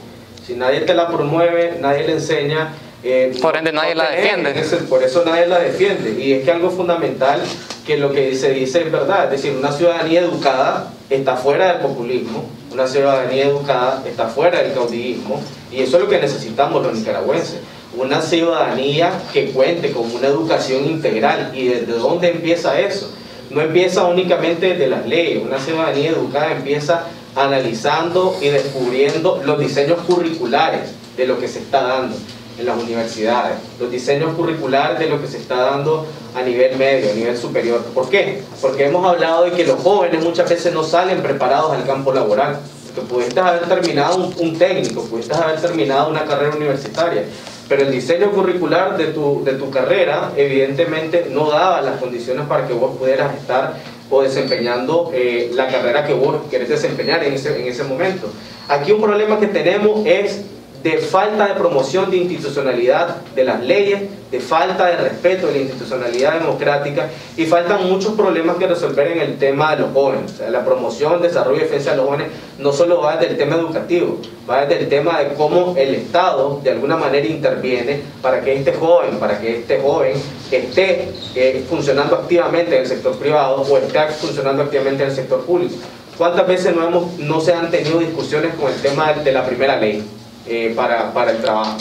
[0.46, 2.74] Si nadie te la promueve, nadie le enseña,
[3.10, 4.54] eh, por ende nadie la defiende.
[4.90, 6.22] por eso nadie la defiende.
[6.22, 7.40] Y es que algo fundamental
[7.86, 9.26] que lo que se dice es verdad.
[9.26, 14.74] Es decir, una ciudadanía educada está fuera del populismo, una ciudadanía educada está fuera del
[14.74, 15.42] caudillismo.
[15.72, 17.60] Y eso es lo que necesitamos los nicaragüenses.
[17.98, 21.52] Una ciudadanía que cuente con una educación integral.
[21.54, 23.10] ¿Y desde dónde empieza eso?
[23.50, 25.42] No empieza únicamente desde las leyes.
[25.42, 31.84] Una ciudadanía educada empieza analizando y descubriendo los diseños curriculares de lo que se está
[31.84, 32.18] dando
[32.58, 37.12] en las universidades, los diseños curriculares de lo que se está dando a nivel medio,
[37.12, 37.82] a nivel superior.
[37.94, 38.42] ¿Por qué?
[38.62, 42.60] Porque hemos hablado de que los jóvenes muchas veces no salen preparados al campo laboral.
[42.96, 47.26] Que pudiste haber terminado un, técnico, pudiste haber terminado una carrera universitaria,
[47.70, 52.68] pero el diseño curricular de tu, de tu carrera evidentemente no daba las condiciones para
[52.68, 53.76] que vos pudieras estar
[54.10, 58.30] o desempeñando eh, la carrera que vos querés desempeñar en ese, en ese momento.
[58.68, 60.42] Aquí un problema que tenemos es
[60.84, 65.60] de falta de promoción de institucionalidad de las leyes, de falta de respeto de la
[65.60, 70.34] institucionalidad democrática y faltan muchos problemas que resolver en el tema de los jóvenes.
[70.34, 72.28] O sea, la promoción, desarrollo y defensa de los jóvenes
[72.60, 76.72] no solo va desde tema educativo, va desde el tema de cómo el Estado de
[76.72, 80.14] alguna manera interviene para que este joven, para que este joven
[80.52, 85.42] esté eh, funcionando activamente en el sector privado o esté funcionando activamente en el sector
[85.42, 85.76] público.
[86.18, 89.80] ¿Cuántas veces no, hemos, no se han tenido discusiones con el tema de la primera
[89.80, 90.04] ley?
[90.50, 91.78] Eh, para, para, el trabajo.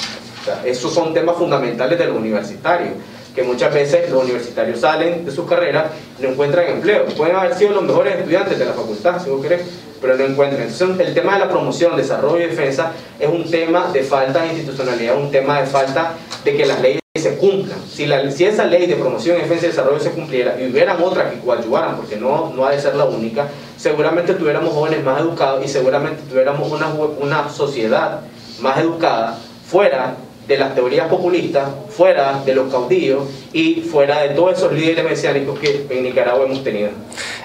[0.64, 2.94] esos son temas fundamentales de los universitarios,
[3.32, 5.86] que muchas veces los universitarios salen de sus carreras
[6.18, 7.04] y no encuentran empleo.
[7.16, 9.62] Pueden haber sido los mejores estudiantes de la facultad, si vos querés,
[10.00, 10.62] pero no encuentran.
[10.62, 14.48] Entonces el tema de la promoción, desarrollo y defensa es un tema de falta de
[14.48, 17.78] institucionalidad, un tema de falta de que las leyes se cumplan.
[17.88, 21.32] Si, la, si esa ley de promoción, defensa y desarrollo se cumpliera y hubieran otras
[21.32, 25.64] que coadyuvaran, porque no, no ha de ser la única, seguramente tuviéramos jóvenes más educados
[25.64, 26.88] y seguramente tuviéramos una,
[27.20, 28.22] una sociedad
[28.60, 30.16] más educada, fuera
[30.46, 35.58] de las teorías populistas, fuera de los caudillos y fuera de todos esos líderes mesiánicos
[35.58, 36.90] que en Nicaragua hemos tenido.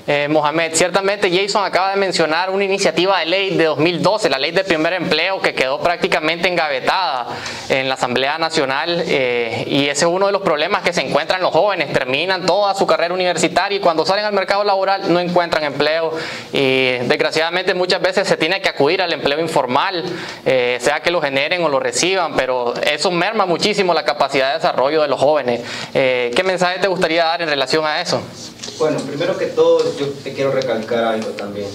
[0.07, 4.51] Eh, Mohamed, ciertamente Jason acaba de mencionar una iniciativa de ley de 2012, la ley
[4.51, 7.27] del primer empleo, que quedó prácticamente engavetada
[7.69, 11.41] en la Asamblea Nacional eh, y ese es uno de los problemas que se encuentran
[11.41, 15.63] los jóvenes, terminan toda su carrera universitaria y cuando salen al mercado laboral no encuentran
[15.63, 16.11] empleo
[16.51, 20.03] y desgraciadamente muchas veces se tiene que acudir al empleo informal,
[20.45, 24.55] eh, sea que lo generen o lo reciban, pero eso merma muchísimo la capacidad de
[24.55, 25.61] desarrollo de los jóvenes.
[25.93, 28.21] ¿Qué mensaje te gustaría dar en relación a eso?
[28.77, 31.67] Bueno, primero que todo yo te quiero recalcar algo también.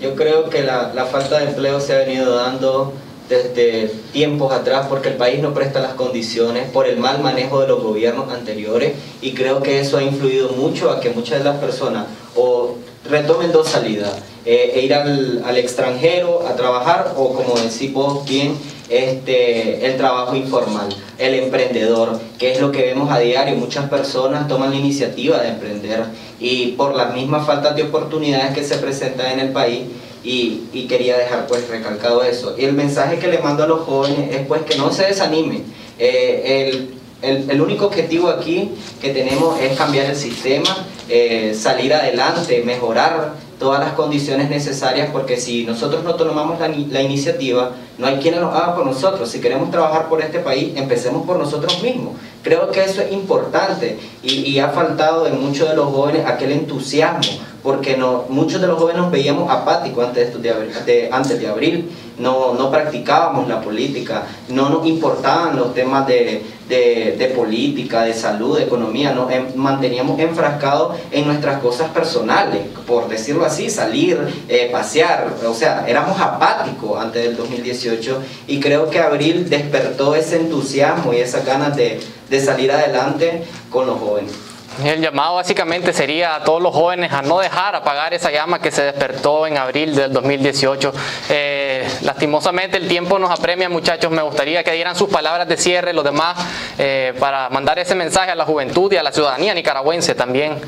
[0.00, 2.92] Yo creo que la, la, falta de empleo se ha venido dando
[3.28, 7.68] desde tiempos atrás porque el país no presta las condiciones por el mal manejo de
[7.68, 11.56] los gobiernos anteriores y creo que eso ha influido mucho a que muchas de las
[11.56, 12.76] personas o
[13.08, 14.12] retomen dos salidas,
[14.44, 18.56] eh, e ir al, al, extranjero a trabajar o como decimos bien,
[18.88, 23.56] este, el trabajo informal, el emprendedor, que es lo que vemos a diario.
[23.56, 26.04] Muchas personas toman la iniciativa de emprender
[26.38, 29.84] y por las mismas faltas de oportunidades que se presentan en el país,
[30.24, 32.54] y, quería dejar pues recalcado eso.
[32.58, 35.64] Y el mensaje que le mando a los jóvenes es pues que no se desanimen.
[35.98, 38.70] Eh, el, el, el, único objetivo aquí
[39.00, 45.36] que tenemos es cambiar el sistema, eh, salir adelante, mejorar todas las condiciones necesarias, porque
[45.36, 49.30] si nosotros no tomamos la, iniciativa, no hay quien lo haga por nosotros.
[49.30, 52.14] Si queremos trabajar por este país, empecemos por nosotros mismos.
[52.42, 57.38] Creo que eso es importante y ha faltado en muchos de los jóvenes aquel entusiasmo,
[57.64, 60.52] porque no, muchos de los jóvenes nos veíamos apáticos antes de,
[60.84, 66.42] de, antes de abril, no, no practicábamos la política, no nos importaban los temas de,
[66.68, 73.46] de, política, de salud, de economía, nos manteníamos enfrascados en nuestras cosas personales, por decirlo
[73.46, 79.48] así, salir, eh, pasear, o sea, éramos apáticos antes del 2018 y creo que abril
[79.48, 81.98] despertó ese entusiasmo y esas ganas de,
[82.28, 84.53] de salir adelante con los jóvenes.
[84.82, 88.72] El llamado básicamente sería a todos los jóvenes a no dejar apagar esa llama que
[88.72, 90.92] se despertó en abril del 2018.
[91.28, 95.92] Eh, lastimosamente el tiempo nos apremia muchachos, me gustaría que dieran sus palabras de cierre
[95.92, 96.36] los demás
[96.78, 100.58] eh, para mandar ese mensaje a la juventud y a la ciudadanía nicaragüense también,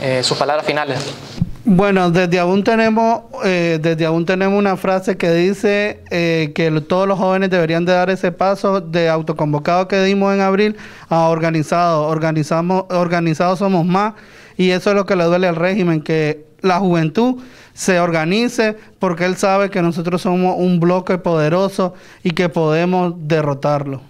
[0.00, 0.98] eh, sus palabras finales.
[1.72, 7.06] Bueno, desde aún tenemos, eh, desde aún tenemos una frase que dice eh, que todos
[7.06, 10.76] los jóvenes deberían de dar ese paso de autoconvocado que dimos en abril
[11.08, 12.08] a organizado.
[12.08, 14.14] Organizamos, organizados somos más
[14.56, 17.40] y eso es lo que le duele al régimen, que la juventud
[17.72, 24.09] se organice porque él sabe que nosotros somos un bloque poderoso y que podemos derrotarlo.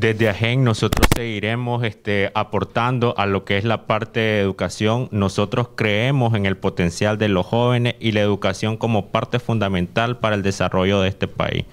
[0.00, 5.08] Desde AGEN nosotros seguiremos este, aportando a lo que es la parte de educación.
[5.10, 10.36] Nosotros creemos en el potencial de los jóvenes y la educación como parte fundamental para
[10.36, 11.64] el desarrollo de este país.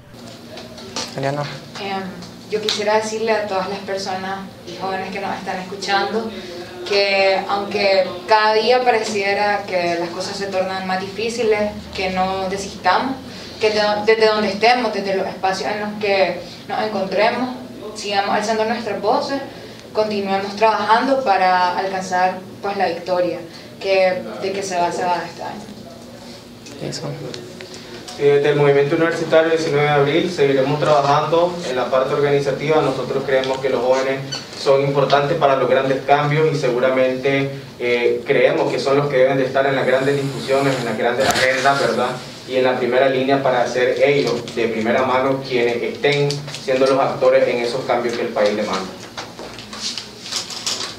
[1.16, 1.44] Eliana.
[1.44, 2.02] Eh,
[2.50, 6.28] yo quisiera decirle a todas las personas y jóvenes que nos están escuchando
[6.90, 13.18] que aunque cada día pareciera que las cosas se tornan más difíciles, que no desistamos,
[13.62, 17.65] que desde donde estemos, desde los espacios en los que nos encontremos,
[17.96, 19.42] sigamos alzando nuestras voces,
[19.94, 23.40] continuemos trabajando para alcanzar pues la victoria
[23.80, 25.62] que, de que se va, se va este año.
[26.88, 27.08] Eso.
[28.18, 32.82] desde el movimiento universitario 19 de abril seguiremos trabajando en la parte organizativa.
[32.82, 34.20] Nosotros creemos que los jóvenes
[34.60, 39.38] son importantes para los grandes cambios y seguramente eh, creemos que son los que deben
[39.38, 42.10] de estar en las grandes discusiones, en las grandes agendas, ¿verdad?
[42.48, 46.30] Y en la primera línea para ser ellos de primera mano quienes estén
[46.64, 48.90] siendo los actores en esos cambios que el país demanda.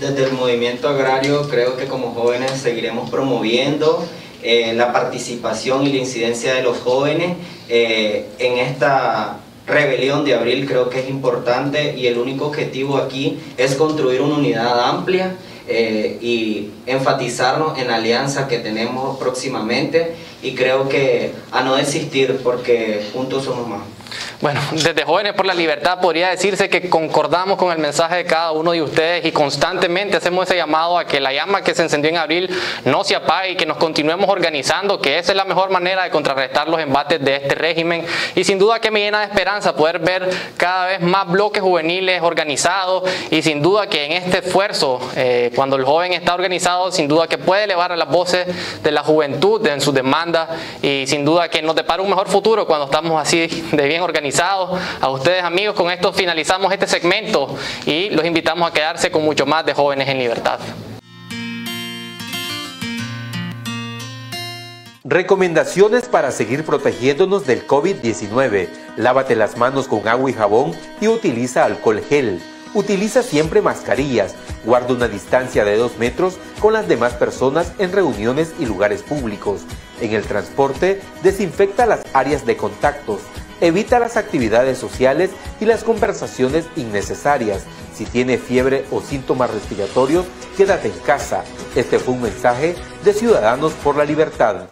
[0.00, 4.04] Desde el movimiento agrario creo que como jóvenes seguiremos promoviendo
[4.42, 7.36] eh, la participación y la incidencia de los jóvenes
[7.68, 13.38] eh, en esta rebelión de abril creo que es importante y el único objetivo aquí
[13.56, 15.34] es construir una unidad amplia
[15.68, 22.40] eh, y enfatizarnos en la alianza que tenemos próximamente y creo que a no desistir
[22.42, 23.95] porque juntos somos más.
[24.42, 28.52] Bueno, desde Jóvenes por la Libertad podría decirse que concordamos con el mensaje de cada
[28.52, 32.10] uno de ustedes y constantemente hacemos ese llamado a que la llama que se encendió
[32.10, 32.50] en abril
[32.84, 36.10] no se apague y que nos continuemos organizando, que esa es la mejor manera de
[36.10, 38.04] contrarrestar los embates de este régimen.
[38.34, 40.28] Y sin duda que me llena de esperanza poder ver
[40.58, 45.76] cada vez más bloques juveniles organizados y sin duda que en este esfuerzo, eh, cuando
[45.76, 48.46] el joven está organizado, sin duda que puede elevar a las voces
[48.82, 50.50] de la juventud en sus demandas
[50.82, 54.25] y sin duda que nos depara un mejor futuro cuando estamos así de bien organizados
[55.00, 59.46] a ustedes amigos, con esto finalizamos este segmento y los invitamos a quedarse con mucho
[59.46, 60.58] más de Jóvenes en Libertad.
[65.04, 68.68] Recomendaciones para seguir protegiéndonos del COVID-19.
[68.96, 72.42] Lávate las manos con agua y jabón y utiliza alcohol gel.
[72.74, 74.34] Utiliza siempre mascarillas.
[74.64, 79.60] Guarda una distancia de 2 metros con las demás personas en reuniones y lugares públicos.
[80.00, 83.20] En el transporte, desinfecta las áreas de contactos.
[83.60, 85.30] Evita las actividades sociales
[85.60, 87.64] y las conversaciones innecesarias.
[87.94, 90.26] Si tiene fiebre o síntomas respiratorios,
[90.58, 91.42] quédate en casa.
[91.74, 94.68] Este fue un mensaje de Ciudadanos por la Libertad.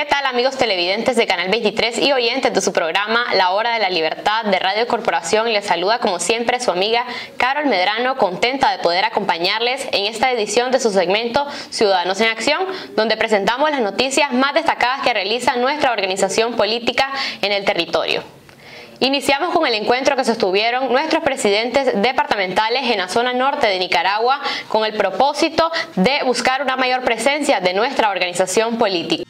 [0.00, 3.80] ¿Qué tal amigos televidentes de Canal 23 y oyentes de su programa La Hora de
[3.80, 5.52] la Libertad de Radio Corporación?
[5.52, 7.04] Les saluda como siempre su amiga
[7.36, 12.64] Carol Medrano, contenta de poder acompañarles en esta edición de su segmento Ciudadanos en Acción,
[12.96, 17.10] donde presentamos las noticias más destacadas que realiza nuestra organización política
[17.42, 18.22] en el territorio.
[19.00, 24.40] Iniciamos con el encuentro que sostuvieron nuestros presidentes departamentales en la zona norte de Nicaragua
[24.68, 29.24] con el propósito de buscar una mayor presencia de nuestra organización política.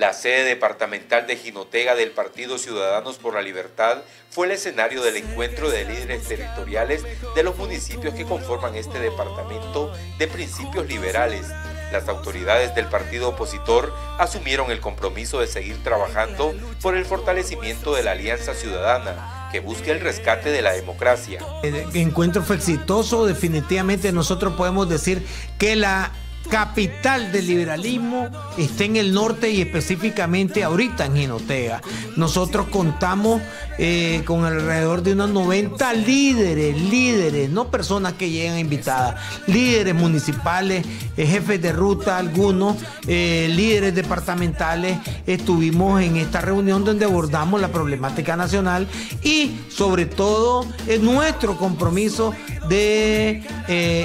[0.00, 3.98] La sede departamental de Jinotega del Partido Ciudadanos por la Libertad
[4.30, 7.04] fue el escenario del encuentro de líderes territoriales
[7.36, 11.44] de los municipios que conforman este departamento de principios liberales.
[11.92, 18.02] Las autoridades del partido opositor asumieron el compromiso de seguir trabajando por el fortalecimiento de
[18.02, 21.44] la Alianza Ciudadana que busque el rescate de la democracia.
[21.62, 25.26] El encuentro fue exitoso, definitivamente nosotros podemos decir
[25.58, 26.10] que la
[26.48, 28.28] capital del liberalismo
[28.58, 31.80] está en el norte y específicamente ahorita en Ginotega.
[32.16, 33.40] Nosotros contamos
[33.78, 39.14] eh, con alrededor de unos 90 líderes, líderes, no personas que llegan invitadas,
[39.46, 40.84] líderes municipales,
[41.16, 42.76] eh, jefes de ruta, algunos,
[43.06, 44.98] eh, líderes departamentales.
[45.26, 48.86] Estuvimos en esta reunión donde abordamos la problemática nacional
[49.22, 52.34] y sobre todo en nuestro compromiso
[52.68, 53.42] de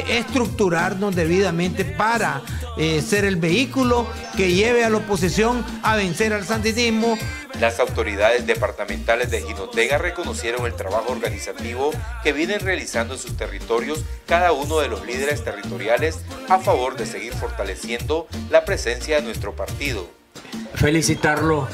[0.07, 2.24] estructurarnos debidamente para
[2.77, 7.17] eh, ser el vehículo que lleve a la oposición a vencer al sandinismo.
[7.59, 11.91] Las autoridades departamentales de Jinotega reconocieron el trabajo organizativo
[12.23, 16.19] que vienen realizando en sus territorios cada uno de los líderes territoriales
[16.49, 20.07] a favor de seguir fortaleciendo la presencia de nuestro partido.
[20.73, 21.69] Felicitarlo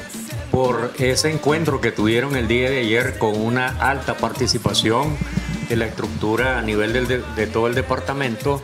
[0.51, 5.17] por ese encuentro que tuvieron el día de ayer con una alta participación
[5.67, 8.63] de la estructura a nivel de todo el departamento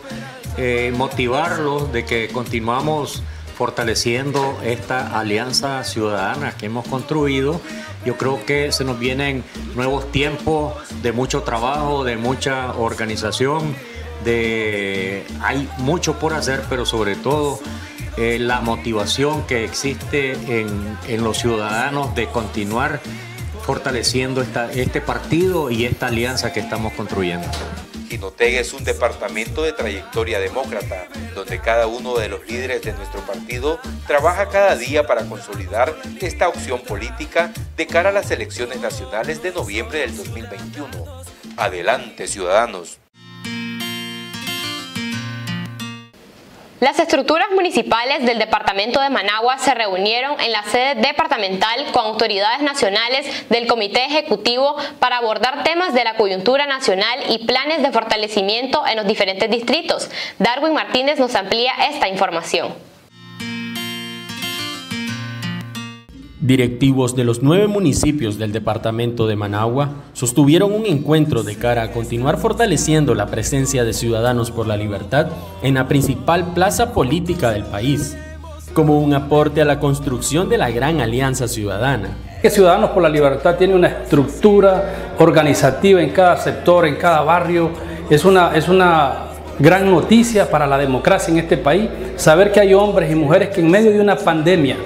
[0.57, 3.23] eh, motivarlos de que continuamos
[3.57, 7.59] fortaleciendo esta alianza ciudadana que hemos construido.
[8.05, 9.43] Yo creo que se nos vienen
[9.75, 13.75] nuevos tiempos de mucho trabajo, de mucha organización,
[14.23, 17.59] de hay mucho por hacer, pero sobre todo
[18.17, 22.99] eh, la motivación que existe en, en, los ciudadanos de continuar
[23.63, 27.47] fortaleciendo este partido y esta alianza que estamos construyendo.
[28.07, 33.21] Jinotega es un departamento de trayectoria demócrata, donde cada uno de los líderes de nuestro
[33.21, 39.41] partido trabaja cada día para consolidar esta opción política de cara a las elecciones nacionales
[39.43, 40.87] de noviembre del 2021.
[41.57, 42.99] Adelante, ciudadanos.
[46.79, 52.61] Las estructuras municipales del departamento de Managua se reunieron en la sede departamental con autoridades
[52.61, 58.85] nacionales del Comité Ejecutivo para abordar temas de la coyuntura nacional y planes de fortalecimiento
[58.85, 60.11] en los diferentes distritos.
[60.37, 62.75] Darwin Martínez nos amplía esta información.
[66.47, 71.91] Directivos de los nueve municipios del departamento de Managua sostuvieron un encuentro de cara a
[71.91, 75.27] continuar fortaleciendo la presencia de Ciudadanos por la Libertad
[75.61, 78.15] en la principal plaza política del país,
[78.73, 82.15] como un aporte a la construcción de la gran alianza ciudadana.
[82.41, 87.71] que Ciudadanos por la Libertad tiene una estructura organizativa en cada sector, en cada barrio.
[88.09, 89.25] Es una, es una
[89.59, 93.59] gran noticia para la democracia en este país saber que hay hombres y mujeres que
[93.59, 94.77] en medio de una pandemia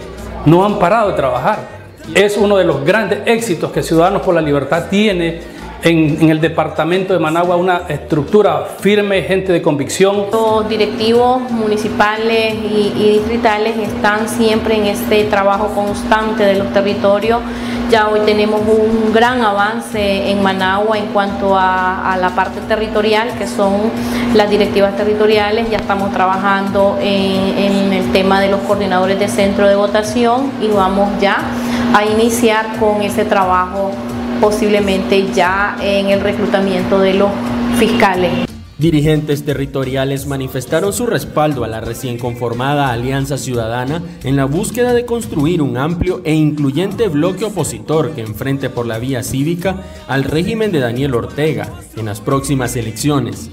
[0.45, 1.81] no han parado de trabajar.
[2.15, 5.41] Es uno de los grandes éxitos que Ciudadanos por la Libertad tiene
[5.83, 10.25] en, el departamento de Managua una estructura firme, gente de convicción.
[10.31, 17.39] Los directivos municipales y, distritales están siempre en este trabajo constante de los territorios.
[17.89, 23.47] Ya hoy tenemos un gran avance en Managua en cuanto a, la parte territorial, que
[23.47, 23.91] son
[24.33, 25.69] las directivas territoriales.
[25.69, 31.09] Ya estamos trabajando en, el tema de los coordinadores de centro de votación y vamos
[31.19, 31.41] ya
[31.93, 33.91] a iniciar con ese trabajo
[34.41, 37.29] posiblemente ya en el reclutamiento de los
[37.77, 38.31] fiscales.
[38.79, 45.05] Dirigentes territoriales manifestaron su respaldo a la recién conformada Alianza Ciudadana en la búsqueda de
[45.05, 49.75] construir un amplio e incluyente bloque opositor que enfrente por la vía cívica
[50.07, 53.51] al régimen de Daniel Ortega en las próximas elecciones.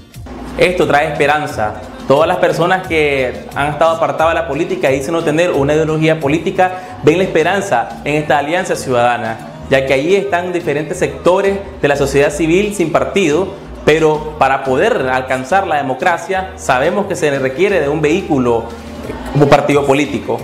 [0.57, 1.75] Esto trae esperanza.
[2.07, 5.75] Todas las personas que han estado apartadas de la política y dicen no tener una
[5.75, 11.57] ideología política ven la esperanza en esta alianza ciudadana ya que allí están diferentes sectores
[11.81, 13.47] de la sociedad civil sin partido,
[13.85, 18.65] pero para poder alcanzar la democracia sabemos que se requiere de un vehículo
[19.33, 20.39] como partido político.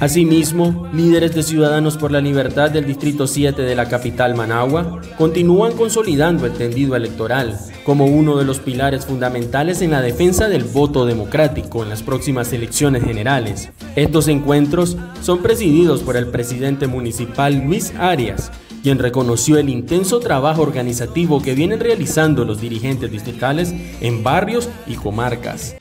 [0.00, 5.74] Asimismo, líderes de Ciudadanos por la Libertad del Distrito 7 de la capital Managua continúan
[5.76, 11.04] consolidando el tendido electoral como uno de los pilares fundamentales en la defensa del voto
[11.04, 13.68] democrático en las próximas elecciones generales.
[13.94, 18.50] Estos encuentros son presididos por el presidente municipal Luis Arias,
[18.82, 24.94] quien reconoció el intenso trabajo organizativo que vienen realizando los dirigentes distritales en barrios y
[24.94, 25.76] comarcas.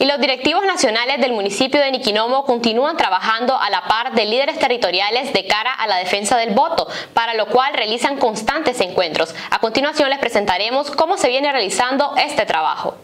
[0.00, 4.58] Y los directivos nacionales del municipio de Niquinomo continúan trabajando a la par de líderes
[4.58, 9.34] territoriales de cara a la defensa del voto, para lo cual realizan constantes encuentros.
[9.50, 12.94] A continuación les presentaremos cómo se viene realizando este trabajo.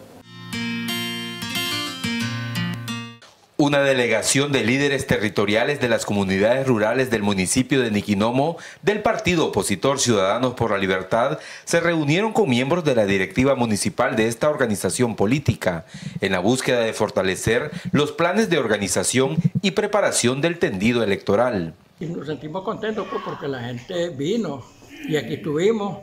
[3.57, 9.45] Una delegación de líderes territoriales de las comunidades rurales del municipio de Niquinomo del partido
[9.45, 14.49] opositor Ciudadanos por la Libertad se reunieron con miembros de la directiva municipal de esta
[14.49, 15.85] organización política
[16.19, 21.73] en la búsqueda de fortalecer los planes de organización y preparación del tendido electoral.
[22.01, 24.65] Y nos sentimos contentos pues, porque la gente vino
[25.07, 25.99] y aquí estuvimos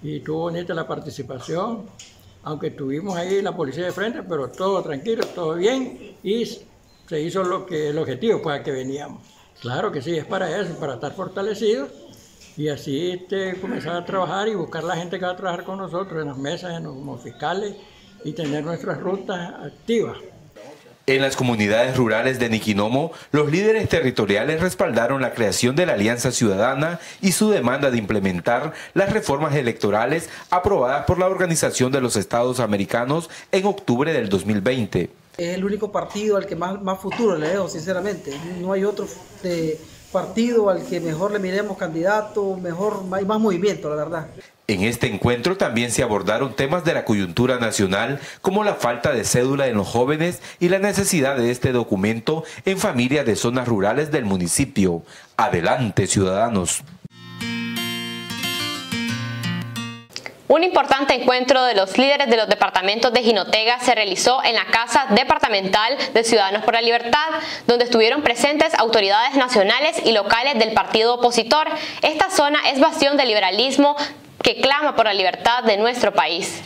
[0.00, 1.82] y tuvo bonita la participación,
[2.44, 6.46] aunque tuvimos ahí la policía de frente, pero todo tranquilo, todo bien y
[7.08, 9.22] se hizo lo que el objetivo para que veníamos.
[9.60, 11.90] Claro que sí, es para eso, para estar fortalecidos
[12.56, 15.78] y así este, comenzar a trabajar y buscar la gente que va a trabajar con
[15.78, 17.74] nosotros en las mesas, en los fiscales
[18.24, 20.18] y tener nuestras rutas activas.
[21.06, 26.32] En las comunidades rurales de Niquinomo, los líderes territoriales respaldaron la creación de la Alianza
[26.32, 32.16] Ciudadana y su demanda de implementar las reformas electorales aprobadas por la Organización de los
[32.16, 35.08] Estados Americanos en octubre del 2020
[35.38, 38.36] es el único partido al que más, futuro le veo, sinceramente.
[38.60, 39.06] No hay otro
[40.12, 44.26] partido al que mejor le miremos candidato, mejor, hay más movimiento, la verdad.
[44.66, 49.24] En este encuentro también se abordaron temas de la coyuntura nacional, como la falta de
[49.24, 54.10] cédula en los jóvenes y la necesidad de este documento en familias de zonas rurales
[54.10, 55.04] del municipio.
[55.36, 56.82] Adelante, ciudadanos.
[60.48, 64.64] Un importante encuentro de los líderes de los departamentos de Jinotega se realizó en la
[64.64, 67.28] Casa Departamental de Ciudadanos por la Libertad,
[67.66, 71.68] donde estuvieron presentes autoridades nacionales y locales del partido opositor.
[72.00, 73.94] Esta zona es bastión del liberalismo
[74.42, 76.62] que clama por la libertad de nuestro país.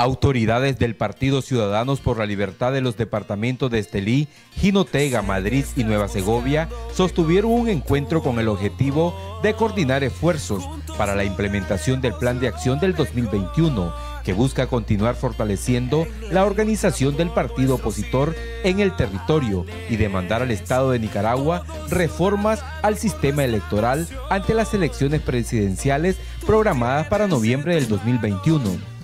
[0.00, 5.84] Autoridades del Partido Ciudadanos por la Libertad de los departamentos de Estelí, Jinotega, Madrid y
[5.84, 12.14] Nueva Segovia sostuvieron un encuentro con el objetivo de coordinar esfuerzos para la implementación del
[12.14, 13.92] Plan de Acción del 2021,
[14.24, 18.34] que busca continuar fortaleciendo la organización del partido opositor
[18.64, 24.72] en el territorio y demandar al Estado de Nicaragua reformas al sistema electoral ante las
[24.72, 28.99] elecciones presidenciales programadas para noviembre del 2021.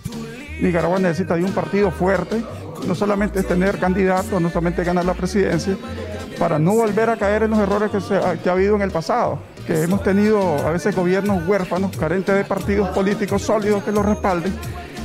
[0.60, 2.42] Nicaragua necesita de un partido fuerte,
[2.86, 5.76] no solamente es tener candidatos, no solamente ganar la presidencia,
[6.38, 9.82] para no volver a caer en los errores que, ha habido en el pasado, que
[9.82, 14.54] hemos tenido a veces gobiernos huérfanos, carentes de partidos políticos sólidos que los respalden,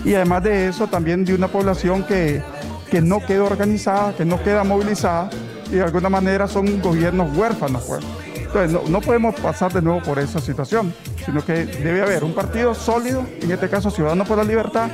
[0.03, 2.41] y además de eso también de una población que,
[2.89, 5.29] que no queda organizada, que no queda movilizada,
[5.67, 7.83] y de alguna manera son gobiernos huérfanos.
[7.83, 8.03] Pues.
[8.35, 10.93] Entonces no, no podemos pasar de nuevo por esa situación,
[11.25, 14.89] sino que debe haber un partido sólido, en este caso Ciudadanos por la Libertad,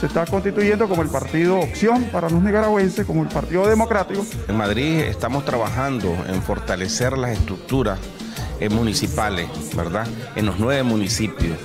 [0.00, 4.24] se está constituyendo como el partido opción para los nicaragüenses, como el partido democrático.
[4.48, 7.98] En Madrid estamos trabajando en fortalecer las estructuras
[8.60, 9.46] eh, municipales,
[9.76, 10.06] ¿verdad?
[10.36, 11.58] En los nueve municipios.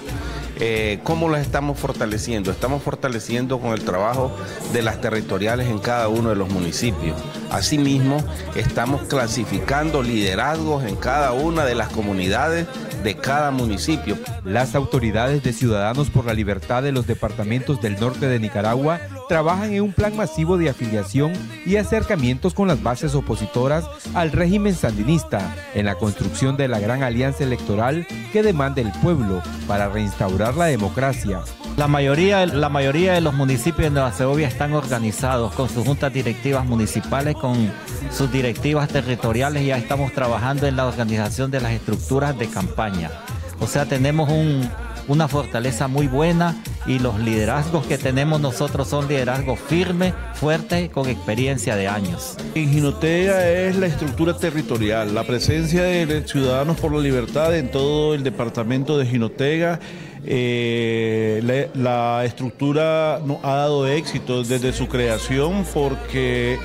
[0.58, 2.52] Eh, ¿Cómo las estamos fortaleciendo?
[2.52, 4.36] Estamos fortaleciendo con el trabajo
[4.74, 7.18] de las territoriales en cada uno de los municipios.
[7.52, 8.18] Asimismo,
[8.56, 12.68] estamos clasificando liderazgos en cada una de las comunidades
[13.06, 14.18] de cada municipio.
[14.44, 19.00] Las autoridades de Ciudadanos por la Libertad de los departamentos del norte de Nicaragua
[19.30, 21.32] trabajan en un plan masivo de afiliación
[21.68, 23.86] y acercamientos con las bases opositoras
[24.16, 29.42] al régimen sandinista en la construcción de la gran alianza electoral que demanda el pueblo
[29.68, 31.42] para reinstaurar la democracia.
[31.78, 36.14] La mayoría, la mayoría de los municipios de Nueva Segovia están organizados con sus juntas
[36.14, 37.70] directivas municipales, con
[38.12, 43.12] sus directivas territoriales ya estamos trabajando en la organización de las estructuras de campaña.
[43.60, 44.70] O sea, tenemos un,
[45.10, 46.56] una fortaleza muy buena
[46.88, 52.38] y los liderazgos que tenemos nosotros son liderazgos firmes, fuertes, con experiencia de años.
[52.56, 58.16] En Jinotega es la estructura territorial, la presencia de Ciudadanos por la Libertad en todo
[58.16, 59.80] el departamento de Jinotega
[60.28, 66.58] eh, la, estructura ha dado éxito desde su creación porque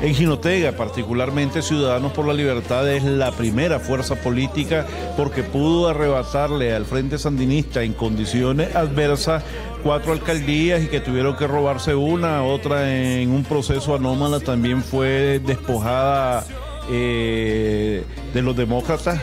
[0.00, 6.72] en Jinotega, particularmente Ciudadanos por la Libertad, es la primera fuerza política porque pudo arrebatarle
[6.72, 9.42] al Frente Sandinista en condiciones adversas
[9.82, 15.40] cuatro alcaldías y que tuvieron que robarse una, otra en un proceso anómalo también fue
[15.44, 16.44] despojada
[16.90, 19.20] eh, de los demócratas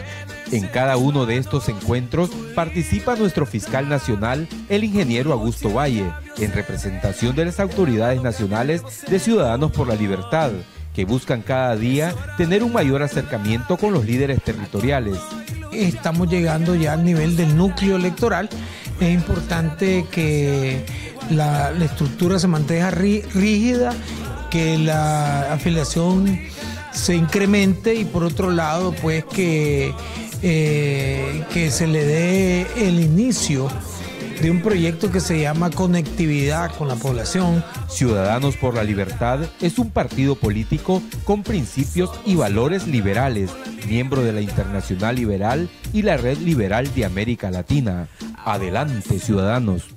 [0.52, 6.52] en cada uno de estos encuentros participa nuestro fiscal nacional, el ingeniero Augusto Valle, en
[6.54, 10.52] representación de las autoridades nacionales de Ciudadanos por la Libertad,
[10.94, 15.18] que buscan cada día tener un mayor acercamiento con los líderes territoriales.
[15.72, 18.50] Estamos llegando ya al nivel del núcleo electoral.
[19.00, 20.86] Es importante que
[21.30, 23.92] la, estructura se mantenga rígida,
[24.50, 26.40] que la afiliación
[26.92, 29.94] se incremente y por otro lado, pues que
[30.42, 33.70] eh, que se le dé el inicio
[34.42, 37.64] de un proyecto que se llama Conectividad con la Población.
[37.88, 43.52] Ciudadanos por la Libertad es un partido político con principios y valores liberales,
[43.88, 48.08] miembro de la Internacional Liberal y la Red Liberal de América Latina.
[48.44, 49.95] Adelante, ciudadanos.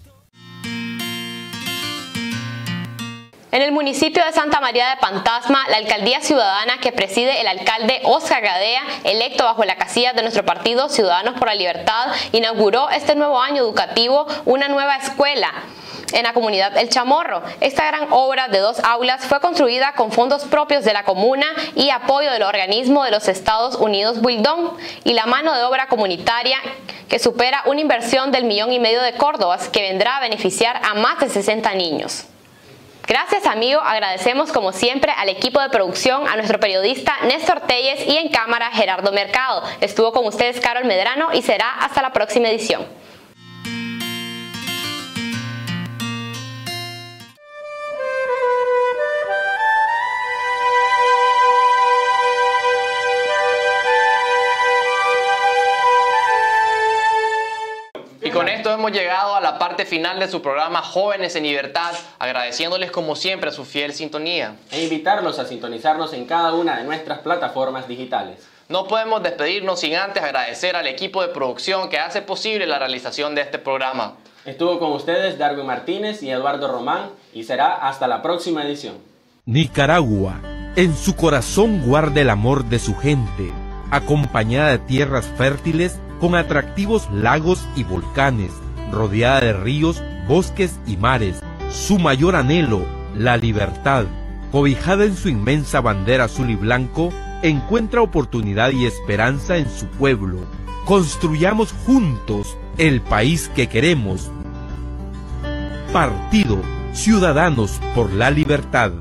[3.51, 8.03] En el municipio de Santa María de Pantasma, la alcaldía ciudadana que preside el alcalde
[8.05, 13.15] Oscar Gadea, electo bajo la casilla de nuestro partido Ciudadanos por la Libertad, inauguró este
[13.15, 15.51] nuevo año educativo una nueva escuela
[16.13, 17.43] en la comunidad El Chamorro.
[17.61, 21.89] Esta gran obra de dos aulas fue construida con fondos propios de la comuna y
[21.89, 26.59] apoyo del organismo de los Estados Unidos Wildon y la mano de obra comunitaria
[27.09, 30.93] que supera una inversión del millón y medio de córdobas que vendrá a beneficiar a
[30.93, 32.27] más de 60 niños.
[33.09, 38.19] Gracias amigo, agradecemos como siempre al equipo de producción, a nuestro periodista Néstor Telles y
[38.19, 39.63] en cámara Gerardo Mercado.
[39.81, 42.87] Estuvo con ustedes Carol Medrano y será hasta la próxima edición.
[58.89, 63.53] Hemos llegado a la parte final de su programa Jóvenes en Libertad, agradeciéndoles como siempre
[63.53, 64.57] su fiel sintonía.
[64.71, 68.49] E invitarlos a sintonizarnos en cada una de nuestras plataformas digitales.
[68.71, 73.35] No podemos despedirnos sin antes agradecer al equipo de producción que hace posible la realización
[73.35, 74.15] de este programa.
[74.47, 78.97] Estuvo con ustedes Darwin Martínez y Eduardo Román y será hasta la próxima edición.
[79.45, 80.41] Nicaragua,
[80.77, 83.53] en su corazón guarda el amor de su gente,
[83.91, 88.53] acompañada de tierras fértiles con atractivos lagos y volcanes,
[88.93, 91.41] rodeada de ríos, bosques y mares.
[91.71, 92.85] Su mayor anhelo,
[93.17, 94.07] la libertad,
[94.53, 97.13] cobijada en su inmensa bandera azul y blanco,
[97.43, 100.39] encuentra oportunidad y esperanza en su pueblo.
[100.85, 104.31] Construyamos juntos el país que queremos.
[105.93, 106.61] Partido
[106.93, 108.93] Ciudadanos por la Libertad.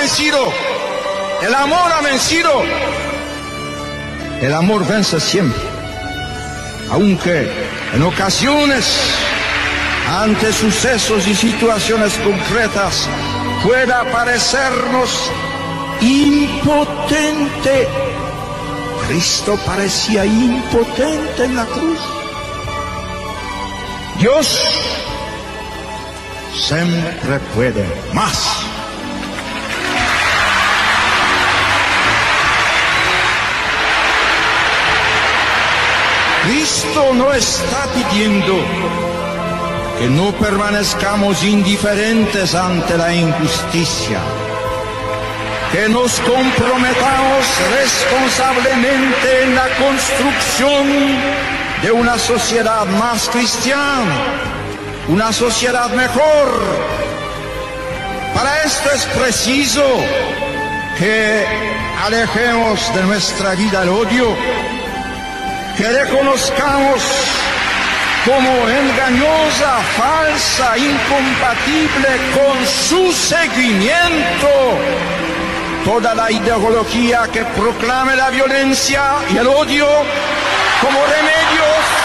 [0.00, 0.52] Vencido.
[1.42, 2.62] El amor ha vencido.
[4.40, 5.62] El amor vence siempre.
[6.90, 7.50] Aunque
[7.94, 8.84] en ocasiones,
[10.08, 13.08] ante sucesos y situaciones concretas,
[13.62, 15.30] pueda parecernos
[16.00, 17.86] impotente.
[19.06, 22.00] Cristo parecía impotente en la cruz.
[24.18, 24.58] Dios
[26.54, 27.84] siempre puede
[28.14, 28.69] más.
[36.44, 38.54] Cristo no está pidiendo
[39.98, 44.18] que no permanezcamos indiferentes ante la injusticia,
[45.72, 47.44] que nos comprometamos
[47.78, 50.86] responsablemente en la construcción
[51.82, 54.16] de una sociedad más cristiana,
[55.08, 56.48] una sociedad mejor.
[58.34, 59.84] Para esto es preciso
[60.98, 61.44] que
[62.02, 64.34] alejemos de nuestra vida el odio,
[65.80, 67.02] que reconozcamos
[68.26, 74.48] como engañosa, falsa, incompatible con su seguimiento
[75.82, 79.02] toda la ideología que proclame la violencia
[79.32, 79.86] y el odio
[80.82, 81.99] como remedios